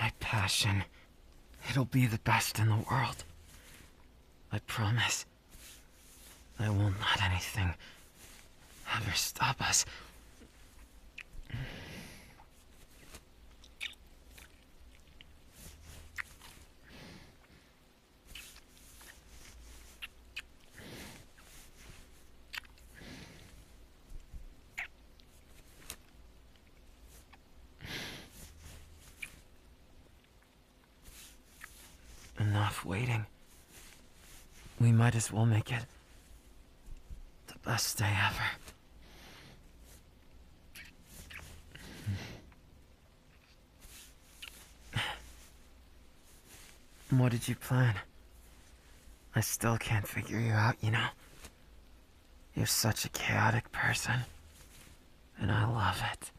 My 0.00 0.12
passion. 0.20 0.84
It'll 1.70 1.84
be 1.84 2.06
the 2.06 2.18
best 2.18 2.58
in 2.58 2.68
the 2.68 2.84
world. 2.90 3.24
I 4.50 4.58
promise. 4.60 5.24
I 6.58 6.68
won't 6.68 7.00
let 7.00 7.22
anything 7.24 7.74
ever 8.94 9.12
stop 9.14 9.60
us. 9.60 9.84
Waiting. 32.84 33.26
We 34.80 34.90
might 34.92 35.14
as 35.14 35.30
well 35.32 35.46
make 35.46 35.70
it 35.70 35.84
the 37.46 37.54
best 37.64 37.98
day 37.98 38.12
ever. 38.26 38.44
What 47.10 47.30
did 47.30 47.46
you 47.46 47.54
plan? 47.54 47.94
I 49.36 49.40
still 49.40 49.76
can't 49.78 50.08
figure 50.08 50.40
you 50.40 50.52
out, 50.52 50.76
you 50.80 50.90
know? 50.90 51.06
You're 52.54 52.66
such 52.66 53.04
a 53.04 53.08
chaotic 53.10 53.70
person. 53.72 54.20
And 55.38 55.50
I 55.52 55.66
love 55.66 56.02
it. 56.12 56.30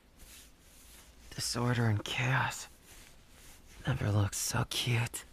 Disorder 1.35 1.85
and 1.85 2.03
chaos 2.03 2.67
never 3.87 4.11
looked 4.11 4.35
so 4.35 4.65
cute. 4.69 5.23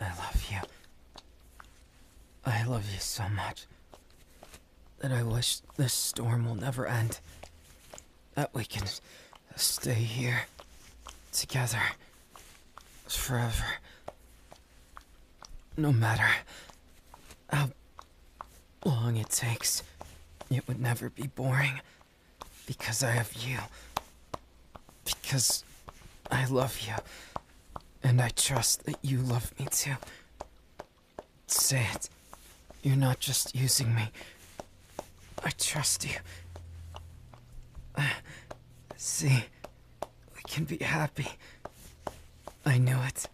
I 0.00 0.08
love 0.10 0.46
you. 0.50 0.58
I 2.46 2.64
love 2.64 2.84
you 2.92 3.00
so 3.00 3.28
much 3.28 3.66
that 5.00 5.12
I 5.12 5.22
wish 5.22 5.60
this 5.76 5.92
storm 5.92 6.46
will 6.46 6.54
never 6.54 6.86
end. 6.86 7.20
That 8.34 8.54
we 8.54 8.64
can 8.64 8.86
stay 9.56 9.94
here 9.94 10.42
together 11.32 11.82
forever. 13.08 13.64
No 15.76 15.92
matter 15.92 16.28
how 17.50 17.70
long 18.84 19.16
it 19.16 19.30
takes, 19.30 19.82
it 20.50 20.66
would 20.66 20.80
never 20.80 21.10
be 21.10 21.26
boring 21.26 21.80
because 22.66 23.02
I 23.02 23.10
have 23.10 23.32
you. 23.34 23.58
Because 25.04 25.64
I 26.30 26.44
love 26.46 26.80
you. 26.86 26.94
And 28.02 28.20
I 28.20 28.28
trust 28.30 28.84
that 28.86 28.96
you 29.02 29.18
love 29.18 29.58
me 29.58 29.66
too. 29.70 29.96
Say 31.46 31.86
it. 31.94 32.08
You're 32.82 32.96
not 32.96 33.20
just 33.20 33.54
using 33.54 33.94
me. 33.94 34.10
I 35.44 35.50
trust 35.50 36.04
you. 36.04 36.16
see, 38.96 39.44
we 40.36 40.42
can 40.46 40.64
be 40.64 40.78
happy. 40.78 41.28
I 42.64 42.78
knew 42.78 42.98
it. 43.06 43.28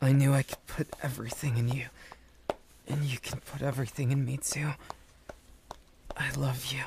I 0.00 0.12
knew 0.12 0.34
I 0.34 0.42
could 0.42 0.66
put 0.66 0.88
everything 1.02 1.56
in 1.56 1.68
you. 1.68 1.86
And 2.86 3.04
you 3.04 3.18
can 3.18 3.40
put 3.40 3.62
everything 3.62 4.12
in 4.12 4.24
me 4.24 4.36
too. 4.36 4.74
I 6.16 6.30
love 6.36 6.72
you. 6.72 6.84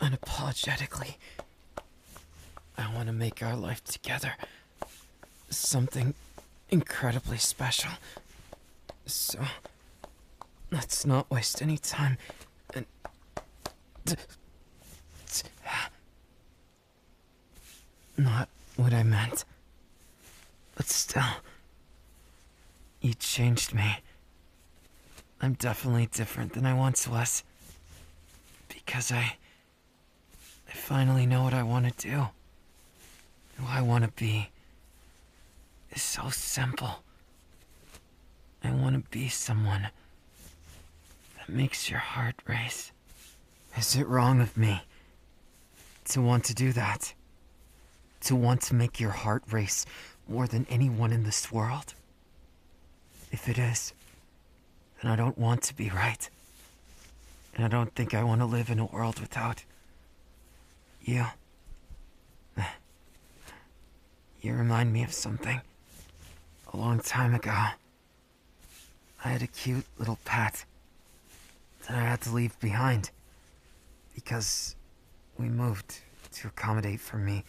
Unapologetically. 0.00 1.14
I 2.78 2.92
want 2.94 3.06
to 3.06 3.12
make 3.12 3.42
our 3.42 3.54
life 3.56 3.84
together 3.84 4.34
something 5.50 6.14
incredibly 6.70 7.38
special. 7.38 7.90
So, 9.06 9.40
let's 10.70 11.04
not 11.04 11.30
waste 11.30 11.60
any 11.62 11.78
time 11.78 12.18
and. 12.74 12.86
Not 18.16 18.48
what 18.76 18.92
I 18.92 19.02
meant. 19.02 19.44
But 20.74 20.88
still. 20.88 21.22
You 23.00 23.14
changed 23.14 23.74
me. 23.74 23.98
I'm 25.40 25.54
definitely 25.54 26.06
different 26.06 26.52
than 26.52 26.64
I 26.64 26.74
once 26.74 27.08
was. 27.08 27.42
Because 28.84 29.12
I. 29.12 29.36
I 30.68 30.74
finally 30.74 31.26
know 31.26 31.42
what 31.42 31.52
I 31.52 31.62
want 31.62 31.86
to 31.98 32.08
do. 32.08 32.28
Who 33.56 33.66
I 33.68 33.82
want 33.82 34.04
to 34.04 34.10
be 34.10 34.48
is 35.90 36.02
so 36.02 36.30
simple. 36.30 37.02
I 38.64 38.70
want 38.70 38.94
to 38.94 39.10
be 39.10 39.28
someone 39.28 39.88
that 41.36 41.48
makes 41.48 41.90
your 41.90 41.98
heart 41.98 42.36
race. 42.46 42.92
Is 43.76 43.96
it 43.96 44.06
wrong 44.06 44.40
of 44.40 44.56
me 44.56 44.82
to 46.06 46.22
want 46.22 46.44
to 46.44 46.54
do 46.54 46.72
that? 46.72 47.12
To 48.22 48.36
want 48.36 48.62
to 48.62 48.74
make 48.74 49.00
your 49.00 49.10
heart 49.10 49.42
race 49.50 49.84
more 50.28 50.46
than 50.46 50.66
anyone 50.70 51.12
in 51.12 51.24
this 51.24 51.50
world? 51.52 51.94
If 53.30 53.48
it 53.48 53.58
is, 53.58 53.92
then 55.02 55.10
I 55.10 55.16
don't 55.16 55.38
want 55.38 55.62
to 55.64 55.74
be 55.74 55.90
right. 55.90 56.28
And 57.54 57.64
I 57.64 57.68
don't 57.68 57.94
think 57.94 58.14
I 58.14 58.22
want 58.22 58.40
to 58.40 58.46
live 58.46 58.70
in 58.70 58.78
a 58.78 58.86
world 58.86 59.20
without 59.20 59.64
you. 61.02 61.26
You 64.40 64.54
remind 64.54 64.92
me 64.92 65.04
of 65.04 65.12
something. 65.12 65.60
A 66.72 66.76
long 66.76 66.98
time 66.98 67.32
ago, 67.32 67.50
I 69.24 69.28
had 69.28 69.40
a 69.40 69.46
cute 69.46 69.86
little 69.98 70.18
pet 70.24 70.64
that 71.86 71.96
I 71.96 72.00
had 72.00 72.22
to 72.22 72.30
leave 72.30 72.58
behind 72.58 73.10
because 74.16 74.74
we 75.38 75.48
moved 75.48 76.00
to 76.32 76.48
accommodate 76.48 76.98
for 77.00 77.18
me 77.18 77.44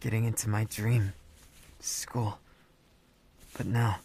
getting 0.00 0.24
into 0.24 0.50
my 0.50 0.64
dream 0.64 1.14
school. 1.80 2.38
But 3.56 3.66
now, 3.66 4.00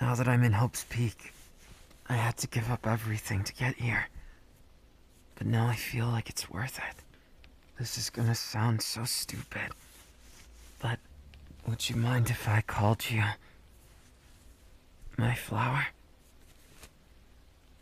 now 0.00 0.14
that 0.14 0.26
I'm 0.26 0.42
in 0.42 0.52
Hope's 0.52 0.84
Peak, 0.88 1.32
I 2.08 2.14
had 2.14 2.36
to 2.38 2.46
give 2.46 2.70
up 2.70 2.86
everything 2.86 3.44
to 3.44 3.54
get 3.54 3.76
here. 3.76 4.08
But 5.36 5.46
now 5.46 5.66
I 5.66 5.74
feel 5.74 6.06
like 6.06 6.28
it's 6.30 6.50
worth 6.50 6.78
it. 6.78 6.96
This 7.78 7.98
is 7.98 8.10
gonna 8.10 8.34
sound 8.34 8.82
so 8.82 9.04
stupid. 9.04 9.70
But 10.80 10.98
would 11.66 11.88
you 11.88 11.96
mind 11.96 12.30
if 12.30 12.48
I 12.48 12.60
called 12.60 13.10
you 13.10 13.24
my 15.16 15.34
flower? 15.34 15.86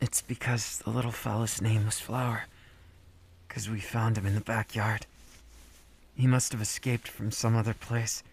It's 0.00 0.20
because 0.20 0.78
the 0.78 0.90
little 0.90 1.12
fella's 1.12 1.62
name 1.62 1.86
was 1.86 2.00
Flower. 2.00 2.46
Because 3.46 3.70
we 3.70 3.78
found 3.78 4.18
him 4.18 4.26
in 4.26 4.34
the 4.34 4.40
backyard. 4.40 5.06
He 6.16 6.26
must 6.26 6.50
have 6.50 6.60
escaped 6.60 7.06
from 7.06 7.30
some 7.30 7.54
other 7.54 7.72
place. 7.72 8.24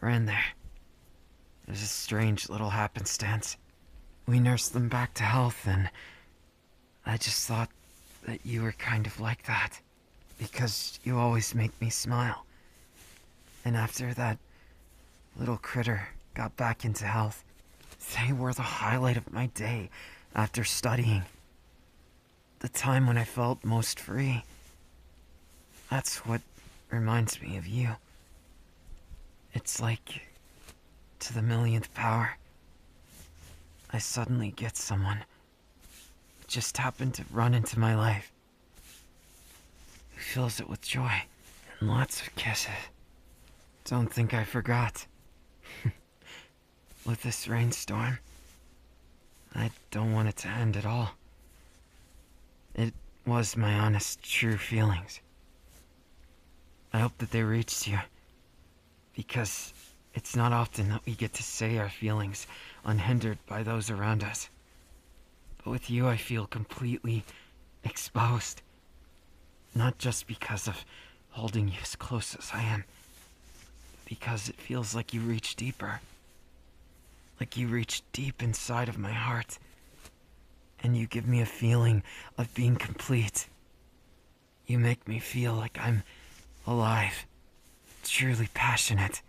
Ran 0.00 0.26
there. 0.26 0.54
It 1.66 1.70
was 1.70 1.82
a 1.82 1.86
strange 1.86 2.48
little 2.48 2.70
happenstance. 2.70 3.56
We 4.26 4.40
nursed 4.40 4.72
them 4.72 4.88
back 4.88 5.14
to 5.14 5.22
health, 5.22 5.66
and 5.66 5.88
I 7.04 7.16
just 7.16 7.46
thought 7.46 7.70
that 8.26 8.44
you 8.44 8.62
were 8.62 8.72
kind 8.72 9.06
of 9.06 9.20
like 9.20 9.44
that. 9.46 9.80
Because 10.38 10.98
you 11.04 11.18
always 11.18 11.54
make 11.54 11.80
me 11.80 11.90
smile. 11.90 12.44
And 13.64 13.76
after 13.76 14.12
that 14.14 14.38
little 15.38 15.56
critter 15.56 16.08
got 16.34 16.56
back 16.56 16.84
into 16.84 17.04
health, 17.04 17.42
they 18.16 18.32
were 18.32 18.52
the 18.52 18.62
highlight 18.62 19.16
of 19.16 19.32
my 19.32 19.46
day 19.46 19.90
after 20.34 20.64
studying. 20.64 21.22
The 22.58 22.68
time 22.68 23.06
when 23.06 23.16
I 23.16 23.24
felt 23.24 23.64
most 23.64 23.98
free. 23.98 24.44
That's 25.90 26.26
what 26.26 26.42
reminds 26.90 27.40
me 27.40 27.56
of 27.56 27.66
you. 27.66 27.96
It's 29.54 29.80
like 29.80 30.22
to 31.20 31.32
the 31.32 31.42
millionth 31.42 31.92
power. 31.94 32.36
I 33.96 33.98
suddenly 33.98 34.50
get 34.50 34.76
someone 34.76 35.24
who 36.38 36.44
just 36.46 36.76
happened 36.76 37.14
to 37.14 37.24
run 37.30 37.54
into 37.54 37.78
my 37.78 37.96
life 37.96 38.30
who 40.10 40.20
fills 40.20 40.60
it 40.60 40.68
with 40.68 40.82
joy 40.82 41.22
and 41.80 41.88
lots 41.88 42.20
of 42.20 42.36
kisses. 42.36 42.74
Don't 43.86 44.12
think 44.12 44.34
I 44.34 44.44
forgot. 44.44 45.06
with 47.06 47.22
this 47.22 47.48
rainstorm, 47.48 48.18
I 49.54 49.70
don't 49.90 50.12
want 50.12 50.28
it 50.28 50.36
to 50.36 50.48
end 50.48 50.76
at 50.76 50.84
all. 50.84 51.12
It 52.74 52.92
was 53.26 53.56
my 53.56 53.72
honest, 53.72 54.22
true 54.22 54.58
feelings. 54.58 55.20
I 56.92 56.98
hope 56.98 57.16
that 57.16 57.30
they 57.30 57.44
reached 57.44 57.88
you. 57.88 58.00
Because 59.14 59.72
it's 60.16 60.34
not 60.34 60.50
often 60.50 60.88
that 60.88 61.04
we 61.04 61.12
get 61.12 61.34
to 61.34 61.42
say 61.42 61.76
our 61.76 61.90
feelings 61.90 62.46
unhindered 62.86 63.36
by 63.46 63.62
those 63.62 63.90
around 63.90 64.24
us. 64.24 64.48
But 65.62 65.70
with 65.70 65.90
you, 65.90 66.08
I 66.08 66.16
feel 66.16 66.46
completely 66.46 67.22
exposed. 67.84 68.62
Not 69.74 69.98
just 69.98 70.26
because 70.26 70.66
of 70.66 70.86
holding 71.32 71.68
you 71.68 71.74
as 71.82 71.96
close 71.96 72.34
as 72.34 72.50
I 72.54 72.62
am, 72.62 72.84
because 74.06 74.48
it 74.48 74.56
feels 74.56 74.94
like 74.94 75.12
you 75.12 75.20
reach 75.20 75.54
deeper. 75.54 76.00
Like 77.38 77.58
you 77.58 77.68
reach 77.68 78.02
deep 78.14 78.42
inside 78.42 78.88
of 78.88 78.96
my 78.98 79.12
heart. 79.12 79.58
And 80.82 80.96
you 80.96 81.06
give 81.06 81.26
me 81.26 81.42
a 81.42 81.46
feeling 81.46 82.02
of 82.38 82.54
being 82.54 82.76
complete. 82.76 83.48
You 84.66 84.78
make 84.78 85.06
me 85.06 85.18
feel 85.18 85.52
like 85.52 85.78
I'm 85.78 86.04
alive, 86.66 87.26
truly 88.02 88.48
passionate. 88.54 89.20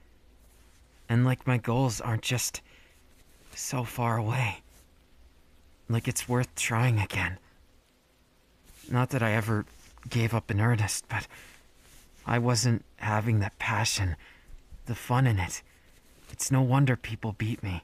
And 1.09 1.25
like 1.25 1.47
my 1.47 1.57
goals 1.57 2.01
aren't 2.01 2.21
just 2.21 2.61
so 3.55 3.83
far 3.83 4.17
away. 4.17 4.61
Like 5.89 6.07
it's 6.07 6.27
worth 6.27 6.53
trying 6.55 6.99
again. 6.99 7.39
Not 8.89 9.09
that 9.09 9.23
I 9.23 9.31
ever 9.31 9.65
gave 10.09 10.33
up 10.33 10.51
in 10.51 10.61
earnest, 10.61 11.07
but 11.07 11.27
I 12.25 12.39
wasn't 12.39 12.83
having 12.97 13.39
that 13.39 13.57
passion, 13.57 14.15
the 14.85 14.95
fun 14.95 15.27
in 15.27 15.39
it. 15.39 15.61
It's 16.31 16.51
no 16.51 16.61
wonder 16.61 16.95
people 16.95 17.33
beat 17.37 17.63
me. 17.63 17.83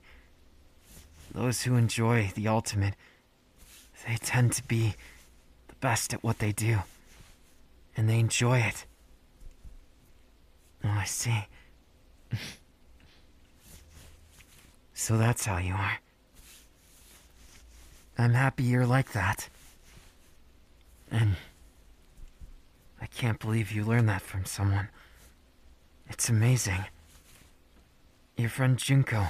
Those 1.33 1.63
who 1.63 1.75
enjoy 1.75 2.31
the 2.35 2.47
ultimate, 2.47 2.95
they 4.05 4.17
tend 4.17 4.51
to 4.53 4.63
be 4.63 4.95
the 5.69 5.75
best 5.75 6.13
at 6.13 6.23
what 6.23 6.39
they 6.39 6.51
do. 6.51 6.79
And 7.95 8.09
they 8.09 8.19
enjoy 8.19 8.59
it. 8.59 8.85
Oh, 10.83 10.89
I 10.89 11.05
see. 11.05 11.47
so 14.93 15.17
that's 15.17 15.45
how 15.45 15.57
you 15.57 15.73
are. 15.73 15.99
I'm 18.17 18.33
happy 18.33 18.63
you're 18.63 18.85
like 18.85 19.11
that. 19.13 19.49
And 21.11 21.35
I 23.01 23.07
can't 23.07 23.39
believe 23.39 23.71
you 23.71 23.83
learned 23.83 24.09
that 24.09 24.21
from 24.21 24.45
someone. 24.45 24.89
It's 26.09 26.29
amazing. 26.29 26.85
Your 28.37 28.49
friend 28.49 28.77
Junko. 28.77 29.27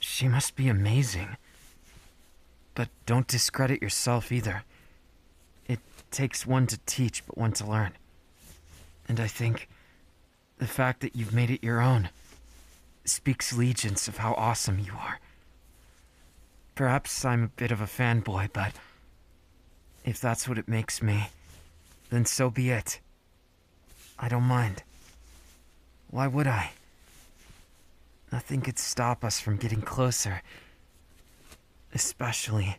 She 0.00 0.28
must 0.28 0.56
be 0.56 0.68
amazing. 0.68 1.36
But 2.74 2.88
don't 3.06 3.26
discredit 3.26 3.82
yourself 3.82 4.32
either. 4.32 4.64
It 5.66 5.80
takes 6.10 6.46
one 6.46 6.66
to 6.68 6.78
teach, 6.86 7.26
but 7.26 7.38
one 7.38 7.52
to 7.52 7.66
learn. 7.66 7.92
And 9.08 9.20
I 9.20 9.26
think 9.26 9.68
the 10.58 10.66
fact 10.66 11.00
that 11.00 11.16
you've 11.16 11.34
made 11.34 11.50
it 11.50 11.64
your 11.64 11.80
own 11.80 12.10
speaks 13.08 13.52
legions 13.52 14.08
of 14.08 14.18
how 14.18 14.34
awesome 14.34 14.78
you 14.78 14.92
are. 14.92 15.20
Perhaps 16.74 17.24
I'm 17.24 17.44
a 17.44 17.48
bit 17.48 17.70
of 17.70 17.80
a 17.80 17.84
fanboy, 17.84 18.50
but 18.52 18.72
if 20.04 20.20
that's 20.20 20.48
what 20.48 20.58
it 20.58 20.68
makes 20.68 21.02
me, 21.02 21.28
then 22.10 22.24
so 22.24 22.50
be 22.50 22.70
it. 22.70 23.00
I 24.18 24.28
don't 24.28 24.42
mind. 24.42 24.82
Why 26.10 26.26
would 26.26 26.46
I? 26.46 26.72
Nothing 28.32 28.60
could 28.60 28.78
stop 28.78 29.24
us 29.24 29.40
from 29.40 29.56
getting 29.56 29.82
closer. 29.82 30.42
Especially 31.94 32.76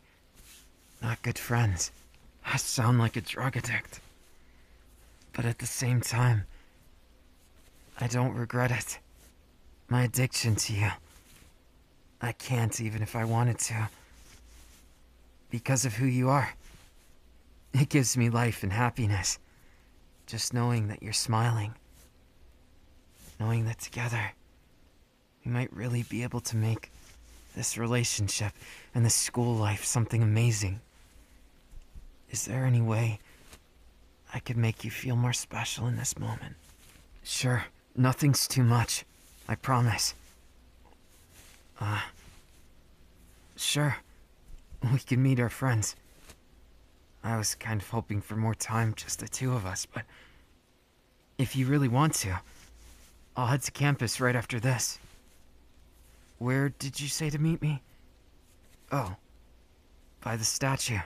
not 1.02 1.22
good 1.22 1.38
friends. 1.38 1.92
I 2.46 2.58
sound 2.58 3.00
like 3.00 3.16
a 3.16 3.22
drug 3.22 3.58
addict. 3.58 4.00
But 5.34 5.46
at 5.46 5.60
the 5.60 5.66
same 5.68 6.02
time, 6.02 6.46
I 8.00 8.08
don't 8.08 8.34
regret 8.34 8.72
it. 8.72 9.00
My 9.90 10.04
addiction 10.04 10.56
to 10.56 10.74
you. 10.74 10.90
I 12.22 12.34
can't 12.34 12.82
even 12.82 13.02
if 13.02 13.16
I 13.16 13.24
wanted 13.24 13.60
to. 13.60 13.90
Because 15.50 15.86
of 15.86 15.94
who 15.94 16.06
you 16.06 16.30
are. 16.30 16.54
It 17.74 17.90
gives 17.90 18.18
me 18.18 18.30
life 18.30 18.64
and 18.64 18.74
happiness. 18.74 19.40
Just 20.26 20.54
knowing 20.54 20.90
that 20.90 21.02
you're 21.02 21.14
smiling. 21.14 21.74
Knowing 23.40 23.66
that 23.66 23.80
together, 23.80 24.34
we 25.46 25.52
might 25.52 25.72
really 25.72 26.04
be 26.04 26.24
able 26.24 26.42
to 26.42 26.58
make 26.58 26.92
this 27.56 27.78
relationship 27.78 28.52
and 28.94 29.06
this 29.06 29.16
school 29.16 29.56
life 29.56 29.86
something 29.86 30.22
amazing. 30.22 30.82
Is 32.30 32.46
there 32.46 32.66
any 32.66 32.82
way 32.82 33.20
I 34.34 34.40
could 34.40 34.58
make 34.58 34.84
you 34.84 34.92
feel 34.92 35.16
more 35.16 35.34
special 35.34 35.88
in 35.88 35.96
this 35.96 36.20
moment? 36.20 36.56
Sure. 37.24 37.66
Nothing's 37.96 38.48
too 38.48 38.64
much. 38.64 39.06
I 39.48 39.56
promise. 39.56 40.14
Uh. 41.80 42.02
Sure. 43.56 43.98
We 44.92 45.00
can 45.00 45.24
meet 45.24 45.40
our 45.40 45.50
friends. 45.50 45.96
I 47.24 47.38
was 47.38 47.56
kind 47.56 47.82
of 47.82 47.90
hoping 47.90 48.22
for 48.22 48.36
more 48.36 48.54
time, 48.54 48.94
just 48.96 49.20
the 49.20 49.28
two 49.28 49.54
of 49.54 49.66
us, 49.66 49.86
but. 49.86 50.04
If 51.38 51.56
you 51.56 51.68
really 51.68 51.88
want 51.88 52.16
to, 52.16 52.40
I'll 53.36 53.46
head 53.46 53.62
to 53.62 53.72
campus 53.72 54.20
right 54.20 54.36
after 54.36 54.60
this. 54.60 54.98
Where 56.40 56.70
did 56.70 57.00
you 57.00 57.08
say 57.08 57.30
to 57.30 57.38
meet 57.38 57.62
me? 57.62 57.84
Oh. 58.92 59.16
By 60.24 60.36
the 60.36 60.44
statue. 60.44 60.98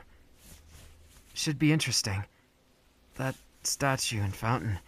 Should 1.34 1.60
be 1.60 1.74
interesting. 1.74 2.24
That 3.16 3.36
statue 3.64 4.22
and 4.22 4.34
fountain. 4.34 4.80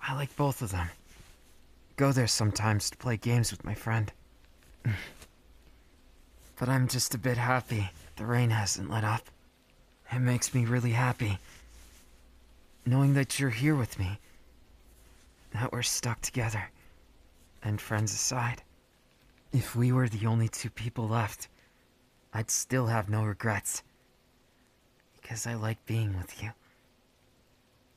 I 0.00 0.14
like 0.14 0.36
both 0.36 0.60
of 0.60 0.72
them 0.72 0.90
go 1.96 2.12
there 2.12 2.26
sometimes 2.26 2.90
to 2.90 2.96
play 2.96 3.16
games 3.16 3.50
with 3.50 3.64
my 3.64 3.74
friend. 3.74 4.12
but 6.58 6.68
I'm 6.68 6.88
just 6.88 7.14
a 7.14 7.18
bit 7.18 7.38
happy 7.38 7.90
the 8.16 8.26
rain 8.26 8.50
hasn't 8.50 8.90
let 8.90 9.04
up. 9.04 9.28
It 10.10 10.20
makes 10.20 10.54
me 10.54 10.64
really 10.64 10.92
happy. 10.92 11.38
Knowing 12.86 13.14
that 13.14 13.38
you're 13.38 13.50
here 13.50 13.74
with 13.74 13.98
me. 13.98 14.18
That 15.52 15.72
we're 15.72 15.82
stuck 15.82 16.22
together. 16.22 16.70
And 17.62 17.80
friends 17.80 18.12
aside. 18.12 18.62
If 19.52 19.76
we 19.76 19.92
were 19.92 20.08
the 20.08 20.26
only 20.26 20.48
two 20.48 20.70
people 20.70 21.08
left, 21.08 21.48
I'd 22.32 22.50
still 22.50 22.86
have 22.86 23.08
no 23.08 23.24
regrets. 23.24 23.82
Because 25.20 25.46
I 25.46 25.54
like 25.54 25.84
being 25.84 26.16
with 26.16 26.42
you. 26.42 26.50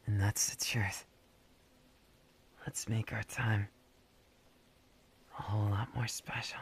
And 0.06 0.20
that's 0.20 0.50
the 0.50 0.66
truth. 0.66 1.06
Let's 2.66 2.90
make 2.90 3.14
our 3.14 3.24
time 3.24 3.70
a 5.40 5.42
whole 5.42 5.70
lot 5.70 5.88
more 5.96 6.08
special. 6.08 6.60